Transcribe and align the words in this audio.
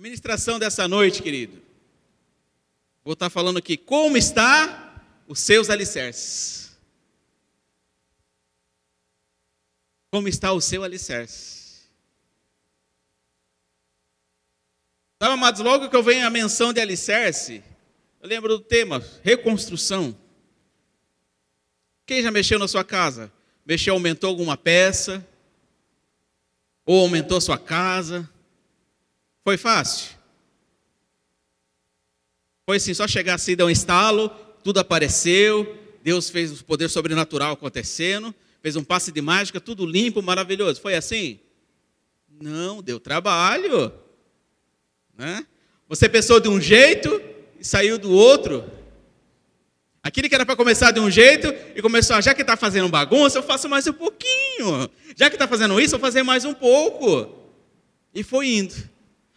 A 0.00 0.02
ministração 0.02 0.58
dessa 0.58 0.88
noite, 0.88 1.22
querido. 1.22 1.60
Vou 3.04 3.12
estar 3.12 3.28
falando 3.28 3.58
aqui 3.58 3.76
como 3.76 4.16
está 4.16 5.04
os 5.28 5.40
seus 5.40 5.68
alicerces. 5.68 6.74
Como 10.10 10.26
está 10.26 10.54
o 10.54 10.60
seu 10.62 10.82
alicerce? 10.82 11.82
Sabe, 15.22 15.34
amados, 15.34 15.60
logo 15.60 15.90
que 15.90 15.96
eu 15.96 16.02
venho 16.02 16.26
a 16.26 16.30
menção 16.30 16.72
de 16.72 16.80
alicerce, 16.80 17.62
eu 18.22 18.28
lembro 18.30 18.56
do 18.56 18.64
tema, 18.64 19.04
reconstrução. 19.22 20.16
Quem 22.06 22.22
já 22.22 22.30
mexeu 22.30 22.58
na 22.58 22.66
sua 22.66 22.82
casa? 22.82 23.30
Mexeu, 23.66 23.92
aumentou 23.92 24.30
alguma 24.30 24.56
peça? 24.56 25.22
Ou 26.86 27.02
aumentou 27.02 27.36
a 27.36 27.40
sua 27.42 27.58
casa? 27.58 28.26
Foi 29.44 29.56
fácil? 29.56 30.10
Foi 32.66 32.76
assim, 32.76 32.94
só 32.94 33.08
chegar 33.08 33.34
assim, 33.34 33.56
dar 33.56 33.66
um 33.66 33.70
estalo, 33.70 34.28
tudo 34.62 34.78
apareceu, 34.78 35.76
Deus 36.02 36.30
fez 36.30 36.60
o 36.60 36.64
poder 36.64 36.88
sobrenatural 36.88 37.52
acontecendo, 37.52 38.34
fez 38.62 38.76
um 38.76 38.84
passe 38.84 39.10
de 39.10 39.20
mágica, 39.20 39.60
tudo 39.60 39.86
limpo, 39.86 40.22
maravilhoso. 40.22 40.80
Foi 40.80 40.94
assim? 40.94 41.40
Não, 42.40 42.82
deu 42.82 43.00
trabalho. 43.00 43.92
Né? 45.16 45.46
Você 45.88 46.08
pensou 46.08 46.40
de 46.40 46.48
um 46.48 46.60
jeito 46.60 47.20
e 47.58 47.64
saiu 47.64 47.98
do 47.98 48.12
outro. 48.12 48.64
Aquele 50.02 50.28
que 50.28 50.34
era 50.34 50.46
para 50.46 50.56
começar 50.56 50.92
de 50.92 51.00
um 51.00 51.10
jeito 51.10 51.52
e 51.74 51.82
começou, 51.82 52.16
a, 52.16 52.20
já 52.20 52.32
que 52.32 52.40
está 52.40 52.56
fazendo 52.56 52.88
bagunça, 52.88 53.38
eu 53.38 53.42
faço 53.42 53.68
mais 53.68 53.86
um 53.86 53.92
pouquinho. 53.92 54.88
Já 55.14 55.28
que 55.28 55.36
está 55.36 55.46
fazendo 55.46 55.78
isso, 55.80 55.94
eu 55.94 55.98
vou 55.98 56.06
fazer 56.06 56.22
mais 56.22 56.44
um 56.44 56.54
pouco. 56.54 57.50
E 58.14 58.22
foi 58.22 58.48
indo. 58.48 58.74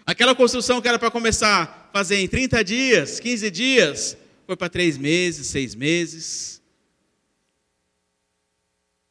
Aquela 0.05 0.35
construção 0.35 0.81
que 0.81 0.88
era 0.88 0.99
para 0.99 1.09
começar 1.09 1.88
a 1.89 1.93
fazer 1.93 2.17
em 2.17 2.27
30 2.27 2.63
dias, 2.63 3.20
15 3.20 3.52
dias, 3.52 4.17
foi 4.45 4.55
para 4.58 4.69
3 4.69 4.97
meses, 4.97 5.47
6 5.47 5.75
meses. 5.75 6.61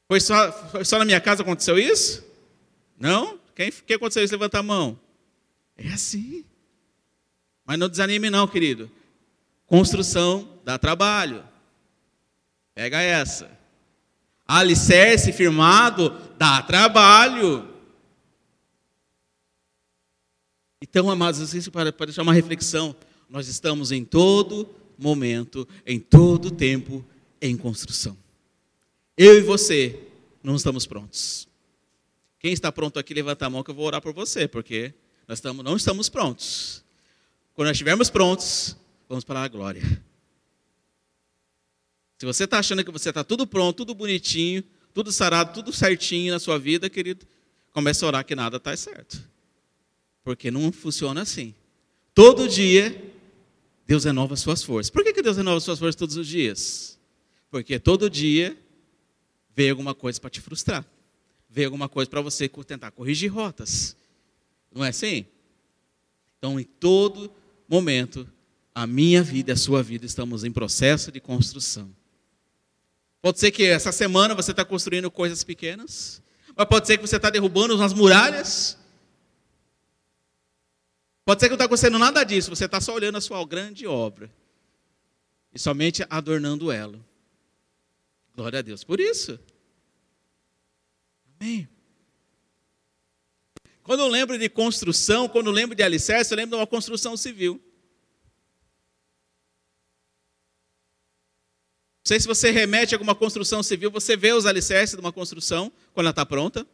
Foi 0.06 0.20
só, 0.20 0.53
foi 0.70 0.84
só 0.84 0.98
na 0.98 1.05
minha 1.06 1.20
casa 1.20 1.42
aconteceu 1.42 1.78
isso? 1.78 2.22
Não? 2.98 3.39
Quem, 3.55 3.70
quem 3.70 3.97
aconteceu 3.97 4.22
isso? 4.22 4.34
Levanta 4.34 4.58
a 4.58 4.62
mão. 4.62 4.98
É 5.77 5.89
assim. 5.89 6.44
Mas 7.64 7.78
não 7.78 7.88
desanime 7.88 8.28
não, 8.28 8.47
querido. 8.47 8.91
Construção 9.66 10.61
dá 10.64 10.78
trabalho. 10.78 11.42
Pega 12.75 13.00
essa. 13.00 13.50
Alicerce 14.47 15.33
firmado 15.33 16.11
dá 16.36 16.61
trabalho. 16.61 17.72
Então, 20.83 21.08
amados, 21.08 21.55
isso 21.55 21.70
para, 21.70 21.92
para 21.92 22.06
deixar 22.06 22.22
uma 22.22 22.34
reflexão, 22.34 22.94
nós 23.30 23.48
estamos 23.48 23.91
em 23.92 24.05
todo 24.05 24.69
momento, 24.98 25.66
em 25.86 25.98
todo 25.98 26.50
tempo, 26.50 27.02
em 27.41 27.56
construção. 27.56 28.16
Eu 29.16 29.38
e 29.38 29.41
você 29.41 29.98
não 30.42 30.56
estamos 30.56 30.84
prontos. 30.84 31.48
Quem 32.38 32.53
está 32.53 32.70
pronto 32.70 32.98
aqui, 32.98 33.14
levanta 33.14 33.47
a 33.47 33.50
mão 33.50 33.62
que 33.62 33.70
eu 33.70 33.75
vou 33.75 33.86
orar 33.86 34.03
por 34.03 34.12
você, 34.12 34.47
porque 34.47 34.92
nós 35.27 35.38
estamos, 35.38 35.64
não 35.64 35.77
estamos 35.77 36.08
prontos. 36.08 36.84
Quando 37.55 37.69
nós 37.69 37.77
estivermos 37.77 38.10
prontos, 38.10 38.77
Vamos 39.12 39.25
para 39.25 39.42
a 39.42 39.48
glória. 39.48 39.83
Se 42.16 42.25
você 42.25 42.44
está 42.44 42.58
achando 42.58 42.83
que 42.83 42.91
você 42.91 43.10
está 43.10 43.22
tudo 43.22 43.47
pronto, 43.47 43.77
tudo 43.77 43.94
bonitinho, 43.94 44.64
tudo 44.94 45.12
sarado, 45.12 45.53
tudo 45.53 45.70
certinho 45.70 46.33
na 46.33 46.38
sua 46.38 46.58
vida, 46.58 46.88
querido, 46.88 47.27
comece 47.72 48.03
a 48.03 48.06
orar 48.06 48.25
que 48.25 48.34
nada 48.34 48.56
está 48.56 48.75
certo. 48.75 49.22
Porque 50.25 50.51
não 50.51 50.70
funciona 50.70 51.23
assim. 51.23 51.55
Todo 52.15 52.48
dia, 52.48 53.12
Deus 53.87 54.05
renova 54.05 54.37
suas 54.37 54.62
forças. 54.62 54.91
Por 54.91 55.03
que, 55.03 55.12
que 55.12 55.23
Deus 55.23 55.37
renova 55.37 55.61
suas 55.61 55.78
forças 55.78 55.97
todos 55.97 56.17
os 56.17 56.27
dias? 56.27 56.98
Porque 57.51 57.78
todo 57.78 58.09
dia 58.09 58.56
veio 59.55 59.72
alguma 59.72 59.94
coisa 59.94 60.21
para 60.21 60.31
te 60.31 60.41
frustrar. 60.41 60.84
Veio 61.49 61.69
alguma 61.69 61.88
coisa 61.88 62.09
para 62.09 62.21
você 62.21 62.49
tentar 62.49 62.91
corrigir 62.91 63.31
rotas. 63.31 63.97
Não 64.75 64.84
é 64.84 64.88
assim? 64.88 65.27
Então, 66.38 66.59
em 66.59 66.65
todo 66.65 67.31
momento, 67.69 68.28
a 68.75 68.87
minha 68.87 69.22
vida 69.22 69.50
e 69.50 69.55
a 69.55 69.56
sua 69.56 69.82
vida 69.82 70.06
estamos 70.06 70.44
em 70.44 70.50
processo 70.50 71.12
de 71.12 71.21
construção. 71.21 71.91
Pode 73.21 73.38
ser 73.38 73.50
que 73.50 73.65
essa 73.65 73.93
semana 73.93 74.34
você 74.34 74.50
está 74.50 74.65
construindo 74.65 75.11
coisas 75.11 75.44
pequenas, 75.44 76.21
mas 76.56 76.66
pode 76.66 76.87
ser 76.87 76.97
que 76.97 77.06
você 77.06 77.16
está 77.16 77.31
derrubando 77.31 77.77
umas 77.77 77.93
muralhas. 77.93 78.77
Pode 81.32 81.41
ser 81.41 81.47
que 81.47 81.53
não 81.53 81.56
está 81.56 81.65
acontecendo 81.65 81.98
nada 81.98 82.25
disso, 82.25 82.50
você 82.50 82.66
está 82.66 82.78
só 82.78 82.93
olhando 82.93 83.16
a 83.16 83.20
sua 83.22 83.43
grande 83.47 83.87
obra 83.87 84.31
e 85.54 85.59
somente 85.59 86.04
adornando 86.10 86.70
ela. 86.70 87.03
Glória 88.37 88.59
a 88.59 88.62
Deus 88.62 88.84
por 88.84 89.00
isso. 89.00 89.41
Amém. 91.41 91.66
Quando 93.82 94.00
eu 94.00 94.09
lembro 94.09 94.38
de 94.38 94.47
construção, 94.50 95.26
quando 95.26 95.47
eu 95.47 95.54
lembro 95.54 95.75
de 95.75 95.82
alicerce, 95.82 96.34
eu 96.34 96.37
lembro 96.37 96.50
de 96.50 96.60
uma 96.60 96.66
construção 96.66 97.16
civil. 97.16 97.54
Não 101.94 102.09
sei 102.09 102.20
se 102.20 102.26
você 102.26 102.50
remete 102.50 102.94
a 102.94 102.97
alguma 102.97 103.14
construção 103.14 103.62
civil, 103.62 103.91
você 103.91 104.19
vê 104.19 104.34
os 104.34 104.44
alicerces 104.44 104.97
de 104.97 105.00
uma 105.00 105.14
construção 105.14 105.72
quando 105.94 106.04
ela 106.04 106.10
está 106.10 106.26
pronta? 106.26 106.66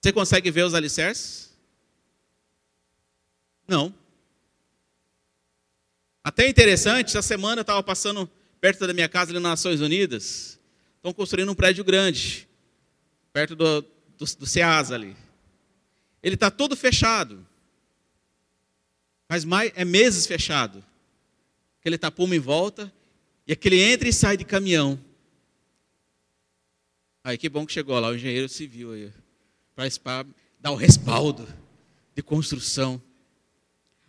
Você 0.00 0.12
consegue 0.12 0.48
ver 0.48 0.64
os 0.64 0.74
alicerces? 0.74 1.51
Não. 3.72 3.94
Até 6.22 6.46
interessante, 6.46 7.06
essa 7.06 7.22
semana 7.22 7.60
eu 7.60 7.62
estava 7.62 7.82
passando 7.82 8.30
perto 8.60 8.86
da 8.86 8.92
minha 8.92 9.08
casa 9.08 9.30
ali 9.30 9.40
nas 9.40 9.52
Nações 9.52 9.80
Unidas. 9.80 10.60
Estão 10.96 11.10
construindo 11.10 11.50
um 11.50 11.54
prédio 11.54 11.82
grande, 11.82 12.46
perto 13.32 13.56
do, 13.56 13.80
do, 13.80 14.26
do 14.40 14.46
Ceasa 14.46 14.94
ali. 14.94 15.16
Ele 16.22 16.34
está 16.34 16.50
todo 16.50 16.76
fechado. 16.76 17.46
Faz 19.26 19.42
mais, 19.42 19.72
é 19.74 19.86
meses 19.86 20.26
fechado. 20.26 20.84
Aquele 21.80 21.96
tapume 21.96 22.36
em 22.36 22.40
volta 22.40 22.92
e 23.46 23.54
aquele 23.54 23.80
entra 23.80 24.06
e 24.06 24.12
sai 24.12 24.36
de 24.36 24.44
caminhão. 24.44 25.02
Aí 27.24 27.38
que 27.38 27.48
bom 27.48 27.64
que 27.64 27.72
chegou 27.72 27.98
lá 27.98 28.08
o 28.08 28.16
engenheiro 28.16 28.50
civil 28.50 28.92
aí, 28.92 29.10
para 30.04 30.26
dar 30.60 30.72
o 30.72 30.76
respaldo 30.76 31.48
de 32.14 32.22
construção. 32.22 33.00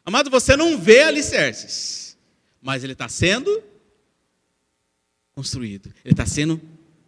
Amado, 0.05 0.29
você 0.29 0.55
não 0.57 0.77
vê 0.77 1.03
alicerces, 1.03 2.17
mas 2.61 2.83
ele 2.83 2.93
está 2.93 3.07
sendo 3.07 3.63
construído, 5.33 5.93
ele 6.03 6.13
está 6.13 6.25
sendo 6.25 6.61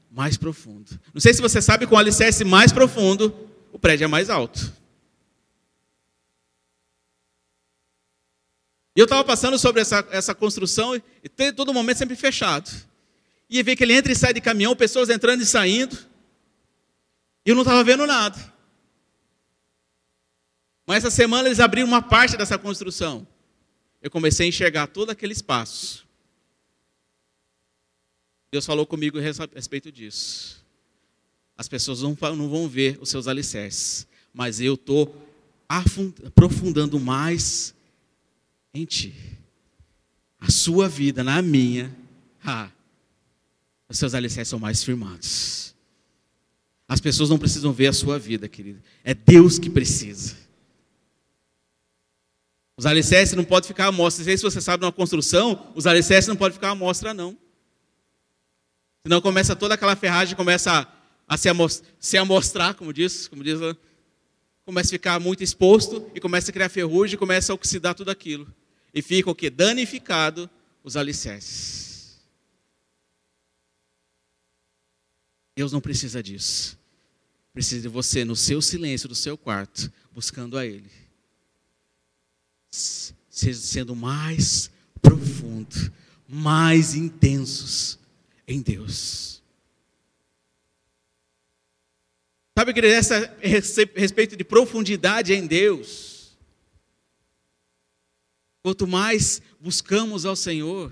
mais 0.10 0.38
profundo. 0.38 1.00
Não 1.14 1.20
sei 1.20 1.34
se 1.34 1.42
você 1.42 1.62
sabe, 1.62 1.86
com 1.86 1.96
o 1.96 1.98
alicerce 1.98 2.46
mais 2.46 2.72
profundo, 2.72 3.50
o 3.72 3.78
prédio 3.78 4.06
é 4.06 4.08
mais 4.08 4.30
alto. 4.30 4.74
E 8.96 9.00
eu 9.00 9.04
estava 9.04 9.26
passando 9.26 9.60
sobre 9.60 9.82
essa, 9.82 10.08
essa 10.10 10.34
construção 10.34 10.96
e 10.96 11.52
todo 11.52 11.74
momento 11.74 11.98
sempre 11.98 12.16
fechado. 12.16 12.72
E 13.50 13.62
ver 13.62 13.76
que 13.76 13.84
ele 13.84 13.94
entra 13.94 14.12
e 14.12 14.16
sai 14.16 14.34
de 14.34 14.40
caminhão, 14.40 14.74
pessoas 14.74 15.10
entrando 15.10 15.42
e 15.42 15.46
saindo. 15.46 15.98
E 17.46 17.50
eu 17.50 17.56
não 17.56 17.64
estava 17.64 17.84
vendo 17.84 18.08
nada. 18.08 18.55
Mas 20.86 20.98
essa 20.98 21.10
semana 21.10 21.48
eles 21.48 21.60
abriram 21.60 21.88
uma 21.88 22.02
parte 22.02 22.38
dessa 22.38 22.58
construção. 22.58 23.28
Eu 24.02 24.12
comecei 24.12 24.46
a 24.46 24.50
enxergar 24.50 24.88
todo 24.88 25.10
aquele 25.10 25.34
espaço. 25.34 26.06
Deus 28.52 28.66
falou 28.66 28.86
comigo 28.86 29.18
a 29.18 29.22
respeito 29.22 29.92
disso. 29.92 30.64
As 31.58 31.68
pessoas 31.68 32.02
não, 32.02 32.14
vão 32.14 32.68
ver 32.68 32.98
os 33.02 33.10
seus 33.10 33.28
alicerces, 33.28 34.06
mas 34.34 34.62
eu 34.62 34.76
estou 34.76 35.16
aprofundando 35.68 37.00
mais 37.00 37.74
em 38.74 38.86
ti. 38.86 39.16
A 40.40 40.52
sua 40.52 40.88
vida 40.88 41.24
na 41.24 41.42
minha, 41.42 41.96
ah, 42.46 42.70
os 43.90 43.98
seus 43.98 44.14
alicerces 44.14 44.50
são 44.50 44.60
mais 44.60 44.84
firmados. 44.84 45.74
As 46.88 47.00
pessoas 47.00 47.30
não 47.30 47.40
precisam 47.40 47.74
ver 47.74 47.88
a 47.88 47.94
sua 47.94 48.20
vida, 48.20 48.48
querido. 48.48 48.82
É 49.04 49.14
Deus 49.14 49.58
que 49.58 49.70
precisa. 49.70 50.45
Os 52.78 52.86
alicerces 52.86 53.36
não 53.36 53.44
podem 53.44 53.68
ficar 53.68 53.88
à 53.88 53.92
mostra. 53.92 54.22
Não 54.22 54.26
sei 54.26 54.38
se 54.38 54.44
você 54.44 54.60
sabe, 54.60 54.82
numa 54.82 54.92
construção, 54.92 55.72
os 55.76 55.88
alicerces 55.88 56.28
não 56.28 56.36
podem 56.36 56.54
ficar 56.54 56.72
à 56.72 56.76
mostra, 56.76 57.14
não. 57.14 57.38
Senão 59.06 59.22
começa 59.22 59.56
toda 59.56 59.76
aquela 59.76 59.96
ferragem, 59.96 60.36
começa 60.36 60.72
a, 60.72 60.88
a 61.28 61.38
se, 61.38 61.48
amostrar, 61.48 61.90
se 62.00 62.18
amostrar, 62.18 62.74
como 62.74 62.92
diz, 62.92 63.28
como 63.28 63.44
diz, 63.44 63.60
começa 64.66 64.90
a 64.90 64.92
ficar 64.92 65.20
muito 65.20 65.44
exposto 65.44 66.10
e 66.14 66.20
começa 66.20 66.50
a 66.50 66.54
criar 66.54 66.70
ferrugem 66.70 67.20
começa 67.20 67.54
a 67.54 67.56
oxidar 67.56 67.94
tudo 67.94 68.10
aquilo 68.10 68.52
e 68.92 69.02
fica 69.02 69.30
o 69.30 69.36
que? 69.36 69.50
Danificado 69.50 70.50
os 70.84 70.98
alicerces. 70.98 72.18
Deus 75.56 75.72
não 75.72 75.82
precisa 75.82 76.24
disso. 76.24 76.80
Precisa 77.54 77.82
de 77.82 77.88
você 77.88 78.26
no 78.26 78.36
seu 78.36 78.62
silêncio, 78.62 79.08
do 79.08 79.16
seu 79.16 79.38
quarto, 79.38 79.92
buscando 80.12 80.58
a 80.58 80.66
Ele. 80.66 81.05
Sendo 83.30 83.96
mais 83.96 84.70
profundo, 85.02 85.92
mais 86.28 86.96
intensos 86.96 88.00
em 88.48 88.62
Deus. 88.62 89.44
Sabe, 92.58 92.74
que 92.74 92.80
essa 92.80 93.36
respeito 93.42 94.38
de 94.38 94.44
profundidade 94.44 95.34
em 95.34 95.46
Deus. 95.46 96.38
Quanto 98.64 98.88
mais 98.88 99.42
buscamos 99.60 100.26
ao 100.26 100.36
Senhor, 100.36 100.92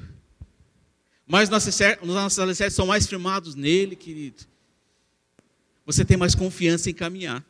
mais 1.25 1.49
nossos 1.49 2.39
alicerces 2.39 2.75
são 2.75 2.85
mais 2.85 3.07
firmados 3.07 3.55
nele, 3.55 3.95
querido. 3.95 4.43
Você 5.85 6.03
tem 6.05 6.17
mais 6.17 6.35
confiança 6.35 6.89
em 6.89 6.93
caminhar. 6.93 7.43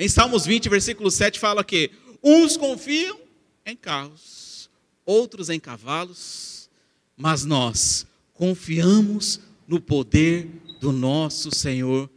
Em 0.00 0.08
Salmos 0.08 0.46
20, 0.46 0.70
versículo 0.70 1.10
7, 1.10 1.38
fala 1.38 1.62
que 1.62 1.90
uns 2.22 2.56
confiam 2.56 3.20
em 3.66 3.76
carros, 3.76 4.70
outros 5.04 5.50
em 5.50 5.60
cavalos, 5.60 6.70
mas 7.14 7.44
nós 7.44 8.06
confiamos 8.32 9.40
no 9.68 9.78
poder 9.78 10.46
do 10.80 10.90
nosso 10.90 11.54
Senhor 11.54 12.08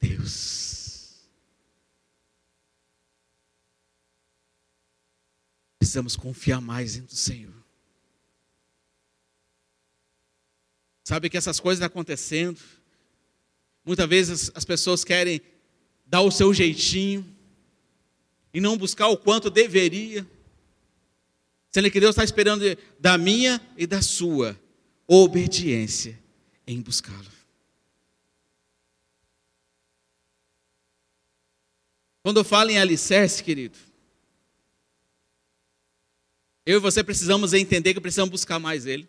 Deus. 0.00 1.20
Precisamos 5.78 6.16
confiar 6.16 6.60
mais 6.60 6.96
no 6.96 7.08
Senhor. 7.10 7.54
Sabe 11.04 11.30
que 11.30 11.36
essas 11.36 11.60
coisas 11.60 11.80
acontecendo, 11.80 12.60
muitas 13.84 14.08
vezes 14.08 14.50
as 14.52 14.64
pessoas 14.64 15.04
querem 15.04 15.40
dar 16.10 16.22
o 16.22 16.30
seu 16.32 16.52
jeitinho 16.52 17.24
e 18.52 18.60
não 18.60 18.76
buscar 18.76 19.06
o 19.06 19.16
quanto 19.16 19.48
deveria. 19.48 20.28
Sendo 21.70 21.88
que 21.88 22.00
Deus 22.00 22.10
está 22.10 22.24
esperando 22.24 22.64
da 22.98 23.16
minha 23.16 23.64
e 23.76 23.86
da 23.86 24.02
sua 24.02 24.60
obediência 25.06 26.18
em 26.66 26.82
buscá-lo. 26.82 27.30
Quando 32.24 32.38
eu 32.38 32.44
falo 32.44 32.70
em 32.70 32.78
alicerce, 32.78 33.42
querido, 33.42 33.78
eu 36.66 36.78
e 36.78 36.80
você 36.80 37.04
precisamos 37.04 37.52
entender 37.52 37.94
que 37.94 38.00
precisamos 38.00 38.32
buscar 38.32 38.58
mais 38.58 38.84
Ele. 38.84 39.08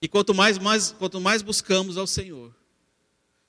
E 0.00 0.08
quanto 0.08 0.34
mais, 0.34 0.58
mais, 0.58 0.92
quanto 0.92 1.20
mais 1.20 1.42
buscamos 1.42 1.98
ao 1.98 2.06
Senhor, 2.06 2.57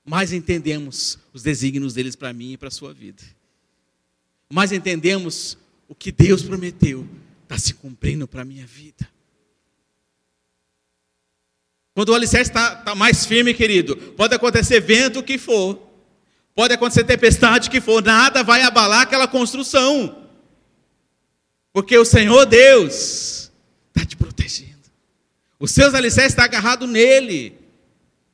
mais 0.04 0.32
entendemos 0.32 1.18
os 1.32 1.42
desígnios 1.42 1.94
deles 1.94 2.16
para 2.16 2.32
mim 2.32 2.52
e 2.52 2.56
para 2.56 2.68
a 2.68 2.72
sua 2.72 2.92
vida. 2.92 3.22
Mais 4.48 4.72
entendemos 4.72 5.56
o 5.88 5.94
que 5.94 6.10
Deus 6.10 6.42
prometeu 6.42 7.06
está 7.42 7.58
se 7.58 7.74
cumprindo 7.74 8.26
para 8.26 8.42
a 8.42 8.44
minha 8.44 8.66
vida. 8.66 9.08
Quando 11.94 12.10
o 12.10 12.14
alicerce 12.14 12.50
está 12.50 12.76
tá 12.76 12.94
mais 12.94 13.26
firme, 13.26 13.52
querido, 13.52 13.96
pode 13.96 14.34
acontecer 14.34 14.80
vento 14.80 15.22
que 15.22 15.36
for, 15.36 15.80
pode 16.54 16.72
acontecer 16.72 17.04
tempestade 17.04 17.68
que 17.68 17.80
for, 17.80 18.02
nada 18.02 18.42
vai 18.42 18.62
abalar 18.62 19.02
aquela 19.02 19.26
construção. 19.26 20.28
Porque 21.72 21.96
o 21.98 22.04
Senhor 22.04 22.46
Deus 22.46 23.50
está 23.88 24.06
te 24.06 24.16
protegendo. 24.16 24.70
Os 25.58 25.72
seus 25.72 25.92
alicerces 25.92 26.32
estão 26.32 26.44
agarrados 26.44 26.88
nele, 26.88 27.58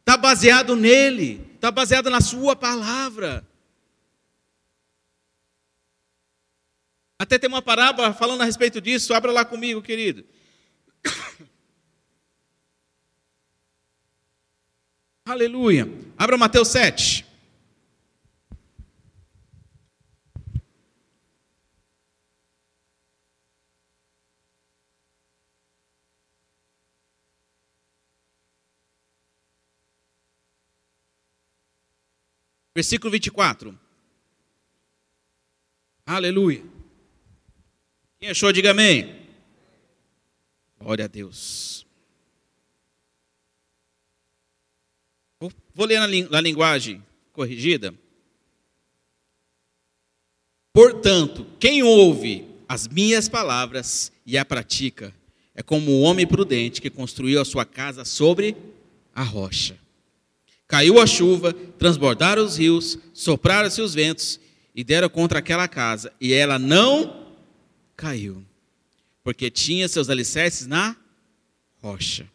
está 0.01 0.17
baseado 0.17 0.77
nele 0.77 1.41
está 1.67 1.73
baseada 1.73 2.09
na 2.09 2.21
Sua 2.21 2.55
palavra. 2.55 3.45
Até 7.19 7.39
tem 7.39 7.49
uma 7.49 7.61
parábola 7.63 8.15
falando 8.15 8.43
a 8.43 8.45
respeito 8.45 8.81
disso, 8.81 9.13
abra 9.13 9.33
lá 9.33 9.45
comigo, 9.45 9.83
querido. 9.83 10.25
Aleluia. 15.27 15.91
Abra 16.17 16.37
Mateus 16.39 16.69
7. 16.69 17.25
Versículo 32.76 33.11
24. 33.11 33.75
Aleluia. 36.05 36.62
Quem 38.20 38.28
achou, 38.28 38.52
diga 38.52 38.73
amém. 38.73 39.26
Glória 40.78 41.06
a 41.06 41.08
Deus. 41.08 41.87
Vou 45.75 45.87
ler 45.87 46.28
na, 46.28 46.38
linguagem 46.38 47.02
corrigida. 47.32 47.94
Portanto, 50.70 51.46
quem 51.58 51.82
ouve 51.82 52.46
as 52.69 52.87
minhas 52.87 53.26
palavras 53.26 54.12
e 54.26 54.37
a 54.37 54.44
pratica 54.44 55.14
é 55.55 55.62
como 55.62 55.93
o 55.93 56.02
homem 56.02 56.26
prudente 56.26 56.82
que 56.82 56.90
construiu 56.90 57.40
a 57.40 57.44
sua 57.46 57.64
casa 57.64 58.05
sobre 58.05 58.55
a 59.14 59.22
rocha. 59.22 59.86
Caiu 60.69 61.01
a 61.01 61.07
chuva, 61.07 61.53
transbordaram 61.53 62.45
os 62.45 62.59
rios, 62.59 62.99
sopraram-se 63.13 63.81
os 63.81 63.95
ventos 63.95 64.41
e 64.75 64.83
deram 64.83 65.09
contra 65.09 65.39
aquela 65.39 65.69
casa, 65.69 66.13
e 66.21 66.33
ela 66.33 66.59
não 66.59 67.35
caiu, 67.97 68.45
porque 69.23 69.51
tinha 69.51 69.89
seus 69.89 70.11
alicerces 70.11 70.67
na 70.67 70.97
rocha. 71.81 72.29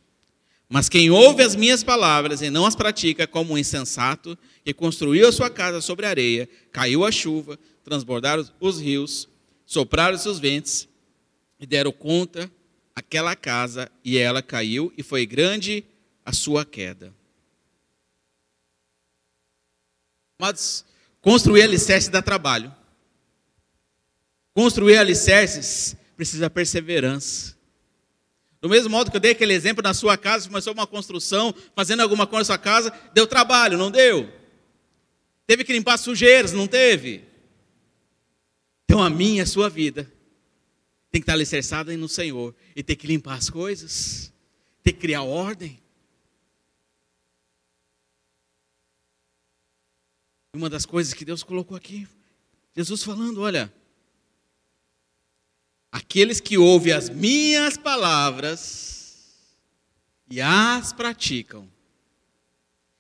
Mas 0.68 0.88
quem 0.88 1.12
ouve 1.12 1.44
as 1.44 1.56
minhas 1.56 1.84
palavras 1.84 2.42
e 2.42 2.50
não 2.50 2.66
as 2.66 2.76
pratica, 2.76 3.28
como 3.28 3.54
um 3.54 3.58
insensato, 3.58 4.38
que 4.64 4.74
construiu 4.74 5.28
a 5.28 5.32
sua 5.32 5.50
casa 5.50 5.82
sobre 5.82 6.06
areia, 6.06 6.48
caiu 6.72 7.04
a 7.04 7.12
chuva, 7.12 7.60
transbordaram 7.84 8.48
os 8.60 8.80
rios, 8.80 9.28
sopraram-se 9.66 10.30
os 10.30 10.40
ventos 10.40 10.88
e 11.60 11.66
deram 11.66 11.92
contra 11.92 12.50
aquela 12.96 13.36
casa, 13.36 13.92
e 14.04 14.18
ela 14.18 14.42
caiu, 14.42 14.94
e 14.98 15.04
foi 15.04 15.26
grande 15.26 15.84
a 16.26 16.32
sua 16.32 16.64
queda. 16.64 17.14
Mas 20.42 20.84
construir 21.22 21.62
alicerces 21.62 22.10
dá 22.10 22.20
trabalho. 22.20 22.74
Construir 24.56 24.98
alicerces 24.98 25.96
precisa 26.18 26.50
perseverança. 26.50 27.56
Do 28.60 28.68
mesmo 28.68 28.90
modo 28.90 29.12
que 29.12 29.18
eu 29.18 29.22
dei 29.22 29.34
aquele 29.34 29.54
exemplo 29.54 29.84
na 29.84 29.94
sua 29.94 30.18
casa, 30.18 30.48
começou 30.48 30.74
uma 30.74 30.88
construção, 30.88 31.54
fazendo 31.76 32.00
alguma 32.00 32.26
coisa 32.26 32.40
na 32.40 32.46
sua 32.46 32.58
casa, 32.58 32.92
deu 33.14 33.28
trabalho, 33.28 33.78
não 33.78 33.92
deu? 33.92 34.34
Teve 35.46 35.64
que 35.64 35.74
limpar 35.74 36.00
sujeiras, 36.00 36.54
não 36.54 36.66
teve? 36.66 37.24
Então 38.86 39.00
a 39.00 39.12
minha, 39.12 39.44
a 39.44 39.46
sua 39.46 39.70
vida, 39.70 40.12
tem 41.12 41.22
que 41.22 41.24
estar 41.24 41.34
alicerçada 41.34 41.96
no 41.96 42.10
Senhor 42.10 42.56
e 42.76 42.82
ter 42.82 42.96
que 42.96 43.06
limpar 43.06 43.36
as 43.36 43.48
coisas, 43.48 44.34
ter 44.82 44.94
que 44.94 45.02
criar 45.02 45.22
ordem. 45.22 45.80
Uma 50.54 50.70
das 50.70 50.86
coisas 50.86 51.14
que 51.14 51.24
Deus 51.24 51.44
colocou 51.44 51.78
aqui, 51.78 52.06
Jesus 52.76 53.04
falando: 53.04 53.40
olha, 53.40 53.74
aqueles 55.90 56.42
que 56.42 56.58
ouvem 56.58 56.92
as 56.92 57.10
minhas 57.10 57.78
palavras 57.78 59.48
e 60.30 60.42
as 60.42 60.92
praticam. 60.92 61.70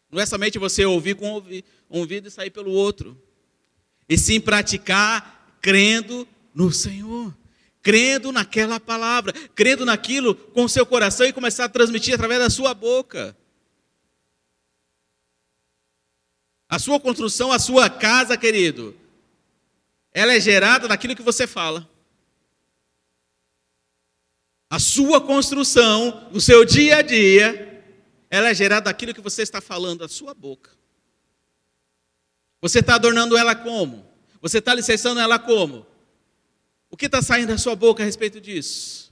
Não 0.10 0.22
é 0.22 0.26
somente 0.26 0.58
você 0.58 0.86
ouvir 0.86 1.16
com 1.16 1.40
um 1.90 2.00
ouvido 2.00 2.30
e 2.30 2.32
sair 2.32 2.52
pelo 2.52 2.72
outro, 2.72 3.22
e 4.08 4.18
sim 4.18 4.40
praticar 4.40 5.58
crendo 5.62 6.26
no 6.56 6.72
Senhor, 6.72 7.36
crendo 7.82 8.32
naquela 8.32 8.80
palavra, 8.80 9.34
crendo 9.54 9.86
naquilo 9.86 10.36
com 10.36 10.64
o 10.64 10.70
seu 10.70 10.86
coração 10.86 11.26
e 11.26 11.34
começar 11.34 11.66
a 11.66 11.70
transmitir 11.70 12.14
através 12.14 12.40
da 12.40 12.50
sua 12.50 12.74
boca. 12.74 13.36
A 16.72 16.80
sua 16.80 17.02
construção, 17.02 17.52
a 17.52 17.60
sua 17.60 17.90
casa, 17.90 18.38
querido, 18.38 18.96
ela 20.14 20.34
é 20.34 20.40
gerada 20.40 20.88
daquilo 20.88 21.18
que 21.18 21.22
você 21.22 21.46
fala. 21.46 21.86
A 24.70 24.80
sua 24.80 25.20
construção, 25.20 26.30
o 26.32 26.40
seu 26.40 26.64
dia 26.64 27.00
a 27.00 27.02
dia, 27.02 27.84
ela 28.30 28.48
é 28.48 28.56
gerada 28.56 28.86
daquilo 28.86 29.14
que 29.14 29.20
você 29.20 29.42
está 29.42 29.60
falando, 29.60 30.00
da 30.00 30.08
sua 30.08 30.34
boca. 30.34 30.72
Você 32.62 32.80
está 32.80 32.96
adornando 32.96 33.36
ela 33.36 33.54
como? 33.54 34.10
Você 34.40 34.60
está 34.60 34.72
alicerçando 34.72 35.20
ela 35.20 35.38
como? 35.38 35.86
O 36.90 36.96
que 36.96 37.08
está 37.08 37.22
saindo 37.22 37.50
da 37.50 37.58
sua 37.58 37.76
boca 37.76 38.02
a 38.02 38.06
respeito 38.06 38.40
disso? 38.40 39.12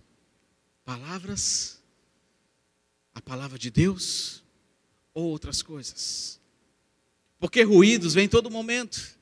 Palavras? 0.86 1.84
A 3.14 3.22
palavra 3.22 3.60
de 3.60 3.70
Deus? 3.70 4.42
Ou 5.14 5.26
outras 5.26 5.62
coisas? 5.62 6.39
Porque 7.40 7.64
ruídos 7.64 8.14
vêm 8.14 8.28
todo 8.28 8.52
momento. 8.52 9.18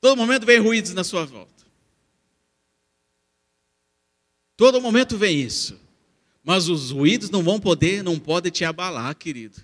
Todo 0.00 0.16
momento 0.16 0.44
vem 0.44 0.58
ruídos 0.58 0.92
na 0.92 1.02
sua 1.02 1.24
volta. 1.24 1.64
Todo 4.56 4.80
momento 4.80 5.16
vem 5.16 5.40
isso. 5.40 5.80
Mas 6.44 6.68
os 6.68 6.90
ruídos 6.90 7.30
não 7.30 7.42
vão 7.42 7.58
poder, 7.58 8.02
não 8.02 8.18
podem 8.18 8.52
te 8.52 8.64
abalar, 8.64 9.14
querido. 9.14 9.62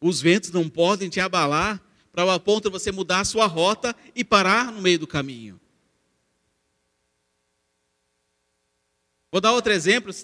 Os 0.00 0.20
ventos 0.20 0.50
não 0.50 0.68
podem 0.68 1.08
te 1.08 1.20
abalar 1.20 1.80
para 2.12 2.24
o 2.24 2.40
ponto 2.40 2.64
de 2.64 2.72
você 2.72 2.90
mudar 2.90 3.20
a 3.20 3.24
sua 3.24 3.46
rota 3.46 3.94
e 4.14 4.24
parar 4.24 4.72
no 4.72 4.80
meio 4.80 4.98
do 4.98 5.06
caminho. 5.06 5.60
Vou 9.30 9.40
dar 9.40 9.52
outro 9.52 9.72
exemplo. 9.72 10.14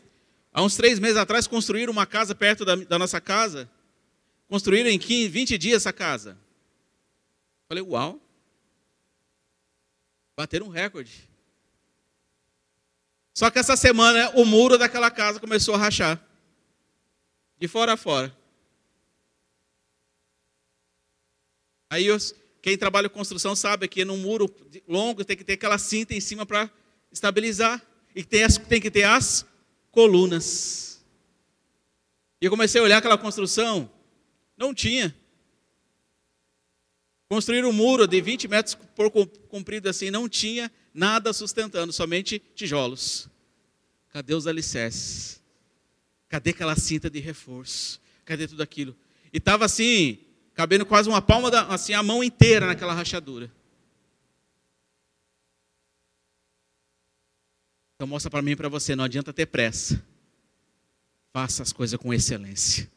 Há 0.52 0.62
uns 0.62 0.76
três 0.76 0.98
meses 0.98 1.16
atrás, 1.16 1.46
construíram 1.46 1.92
uma 1.92 2.06
casa 2.06 2.34
perto 2.34 2.64
da, 2.64 2.76
da 2.76 2.98
nossa 2.98 3.20
casa. 3.20 3.70
Construíram 4.50 4.90
em 4.90 4.99
15, 4.99 5.28
20 5.28 5.57
dias 5.57 5.76
essa 5.76 5.92
casa. 5.92 6.37
Falei, 7.69 7.85
uau. 7.85 8.21
Bateram 10.37 10.66
um 10.66 10.71
recorde. 10.71 11.30
Só 13.33 13.49
que 13.49 13.61
essa 13.61 13.76
semana 13.76 14.28
o 14.30 14.45
muro 14.45 14.76
daquela 14.76 15.09
casa 15.09 15.38
começou 15.38 15.76
a 15.76 15.78
rachar. 15.78 16.21
De 17.61 17.69
fora 17.69 17.92
a 17.92 17.97
fora. 17.97 18.37
Aí 21.88 22.09
quem 22.61 22.76
trabalha 22.76 23.09
com 23.09 23.19
construção 23.19 23.54
sabe 23.54 23.87
que 23.87 24.04
num 24.04 24.16
muro 24.16 24.52
longo 24.88 25.25
tem 25.25 25.37
que 25.37 25.45
ter 25.45 25.52
aquela 25.52 25.78
cinta 25.78 26.12
em 26.12 26.21
cima 26.21 26.45
para 26.45 26.69
estabilizar. 27.12 27.80
E 28.16 28.25
tem, 28.25 28.42
as, 28.42 28.59
tem 28.59 28.80
que 28.80 28.90
ter 28.90 29.04
as 29.04 29.47
colunas. 29.92 31.04
E 32.40 32.47
eu 32.47 32.50
comecei 32.50 32.80
a 32.80 32.85
olhar 32.85 32.99
aquela 32.99 33.16
construção, 33.16 33.88
não 34.61 34.75
tinha. 34.75 35.17
Construir 37.29 37.64
um 37.64 37.73
muro 37.73 38.07
de 38.07 38.21
20 38.21 38.47
metros 38.47 38.75
por 38.75 39.11
comprido 39.49 39.88
assim, 39.88 40.11
não 40.11 40.29
tinha 40.29 40.71
nada 40.93 41.33
sustentando, 41.33 41.93
somente 41.93 42.38
tijolos. 42.55 43.29
Cadê 44.11 44.35
os 44.35 44.47
alicerces? 44.47 45.40
Cadê 46.29 46.50
aquela 46.50 46.76
cinta 46.76 47.09
de 47.09 47.21
reforço? 47.21 48.00
Cadê 48.25 48.47
tudo 48.47 48.62
aquilo? 48.62 48.95
E 49.33 49.38
estava 49.38 49.64
assim, 49.64 50.19
cabendo 50.52 50.85
quase 50.85 51.09
uma 51.09 51.23
palma, 51.23 51.50
da, 51.50 51.67
assim, 51.69 51.95
a 51.95 52.02
mão 52.02 52.23
inteira 52.23 52.67
naquela 52.67 52.93
rachadura. 52.93 53.50
Então 57.95 58.07
mostra 58.07 58.31
para 58.31 58.43
mim 58.43 58.52
e 58.52 58.57
para 58.57 58.69
você, 58.69 58.95
não 58.95 59.05
adianta 59.05 59.33
ter 59.33 59.47
pressa. 59.47 60.05
Faça 61.33 61.62
as 61.62 61.73
coisas 61.73 61.99
com 61.99 62.12
excelência. 62.12 62.90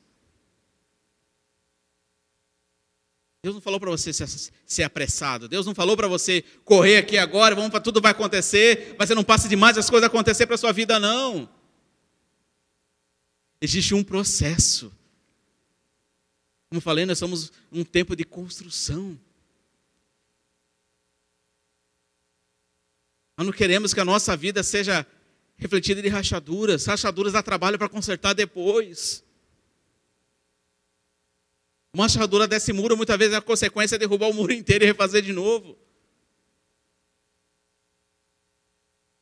Deus 3.43 3.55
não 3.55 3.61
falou 3.61 3.77
para 3.77 3.89
você 3.89 4.11
ser 4.65 4.83
apressado. 4.83 5.49
Deus 5.49 5.65
não 5.65 5.75
falou 5.75 5.97
para 5.97 6.07
você 6.07 6.41
correr 6.63 6.95
aqui 6.95 7.17
agora, 7.17 7.53
vamos 7.53 7.71
para 7.71 7.81
tudo 7.81 7.99
vai 7.99 8.11
acontecer, 8.11 8.95
mas 8.97 9.09
você 9.09 9.15
não 9.15 9.23
passa 9.23 9.49
demais 9.49 9.77
as 9.77 9.89
coisas 9.89 10.07
acontecer 10.07 10.47
para 10.47 10.55
sua 10.55 10.71
vida, 10.71 10.97
não. 10.97 11.49
Existe 13.59 13.93
um 13.93 14.01
processo. 14.01 14.93
Como 16.69 16.79
falei, 16.79 17.05
nós 17.05 17.19
somos 17.19 17.51
um 17.69 17.83
tempo 17.83 18.15
de 18.15 18.23
construção. 18.23 19.19
Nós 23.37 23.45
não 23.45 23.53
queremos 23.53 23.93
que 23.93 23.99
a 23.99 24.05
nossa 24.05 24.37
vida 24.37 24.63
seja 24.63 25.05
refletida 25.57 26.01
de 26.01 26.07
rachaduras. 26.07 26.85
Rachaduras 26.85 27.33
dá 27.33 27.43
trabalho 27.43 27.77
para 27.77 27.89
consertar 27.89 28.31
depois. 28.31 29.21
Uma 31.93 32.05
rachadura 32.05 32.47
desse 32.47 32.73
muro, 32.73 32.97
muitas 32.97 33.17
vezes, 33.17 33.33
é 33.35 33.37
a 33.37 33.41
consequência 33.41 33.97
de 33.97 33.99
derrubar 33.99 34.27
o 34.29 34.33
muro 34.33 34.51
inteiro 34.51 34.83
e 34.83 34.87
refazer 34.87 35.21
de 35.21 35.31
novo. 35.31 35.77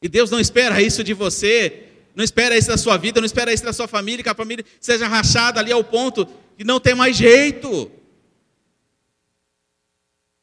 E 0.02 0.08
Deus 0.08 0.32
não 0.32 0.40
espera 0.40 0.82
isso 0.82 1.04
de 1.04 1.14
você, 1.14 1.90
não 2.16 2.24
espera 2.24 2.58
isso 2.58 2.70
da 2.70 2.78
sua 2.78 2.98
vida, 2.98 3.20
não 3.20 3.26
espera 3.26 3.54
isso 3.54 3.64
da 3.64 3.74
sua 3.74 3.88
família, 3.88 4.24
que 4.24 4.30
a 4.30 4.36
família 4.36 4.66
seja 4.80 5.08
rachada 5.08 5.60
ali 5.60 5.72
ao 5.72 5.84
ponto 5.84 6.26
que 6.58 6.64
não 6.64 6.80
tem 6.80 6.96
mais 6.96 7.18
jeito. 7.18 7.92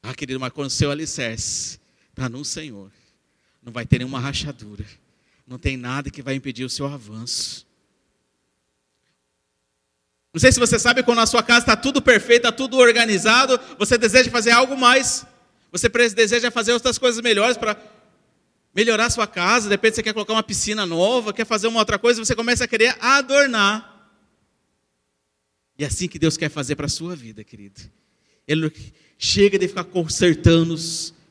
Ah, 0.02 0.14
querido, 0.14 0.38
mas 0.38 0.52
quando 0.52 0.68
o 0.68 0.70
seu 0.70 0.90
alicerce 0.90 1.80
está 2.10 2.28
no 2.28 2.44
Senhor, 2.44 2.90
não 3.62 3.72
vai 3.72 3.84
ter 3.84 3.98
nenhuma 3.98 4.20
rachadura, 4.20 4.84
não 5.46 5.58
tem 5.58 5.76
nada 5.76 6.10
que 6.10 6.22
vai 6.22 6.34
impedir 6.34 6.64
o 6.64 6.70
seu 6.70 6.86
avanço. 6.86 7.67
Não 10.32 10.40
sei 10.40 10.52
se 10.52 10.60
você 10.60 10.78
sabe, 10.78 11.02
quando 11.02 11.20
a 11.20 11.26
sua 11.26 11.42
casa 11.42 11.60
está 11.60 11.76
tudo 11.76 12.02
perfeito, 12.02 12.46
está 12.46 12.52
tudo 12.52 12.76
organizado, 12.76 13.58
você 13.78 13.96
deseja 13.96 14.30
fazer 14.30 14.50
algo 14.50 14.76
mais. 14.76 15.26
Você 15.72 15.88
deseja 15.88 16.50
fazer 16.50 16.72
outras 16.72 16.98
coisas 16.98 17.20
melhores 17.22 17.56
para 17.56 17.76
melhorar 18.74 19.06
a 19.06 19.10
sua 19.10 19.26
casa. 19.26 19.68
De 19.68 19.74
repente 19.74 19.96
você 19.96 20.02
quer 20.02 20.12
colocar 20.12 20.32
uma 20.34 20.42
piscina 20.42 20.86
nova, 20.86 21.32
quer 21.32 21.46
fazer 21.46 21.66
uma 21.66 21.80
outra 21.80 21.98
coisa, 21.98 22.24
você 22.24 22.34
começa 22.34 22.64
a 22.64 22.68
querer 22.68 22.96
adornar. 23.00 23.94
E 25.78 25.84
é 25.84 25.86
assim 25.86 26.08
que 26.08 26.18
Deus 26.18 26.36
quer 26.36 26.50
fazer 26.50 26.76
para 26.76 26.86
a 26.86 26.90
sua 26.90 27.14
vida, 27.14 27.44
querido. 27.44 27.80
Ele 28.46 28.72
chega 29.18 29.58
de 29.58 29.68
ficar 29.68 29.84
consertando 29.84 30.74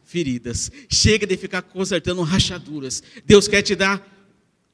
feridas, 0.03 0.71
chega 0.89 1.27
de 1.27 1.35
ficar 1.35 1.61
consertando 1.61 2.21
rachaduras. 2.21 3.03
Deus 3.25 3.47
quer 3.47 3.61
te 3.61 3.75
dar 3.75 4.16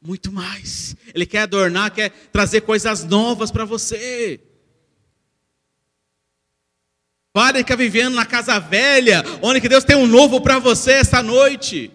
muito 0.06 0.32
mais. 0.32 0.96
Ele 1.14 1.26
quer 1.26 1.40
adornar, 1.40 1.92
quer 1.92 2.10
trazer 2.32 2.62
coisas 2.62 3.04
novas 3.04 3.52
para 3.52 3.64
você. 3.64 4.40
Pare 7.32 7.54
de 7.54 7.64
ficar 7.64 7.78
vivendo 7.78 8.14
na 8.14 8.26
casa 8.26 8.60
velha, 8.60 9.24
onde 9.42 9.60
que 9.60 9.70
Deus 9.70 9.84
tem 9.84 9.96
um 9.96 10.06
novo 10.06 10.42
para 10.42 10.60
você 10.60 10.92
esta 10.94 11.24
noite. 11.24 11.92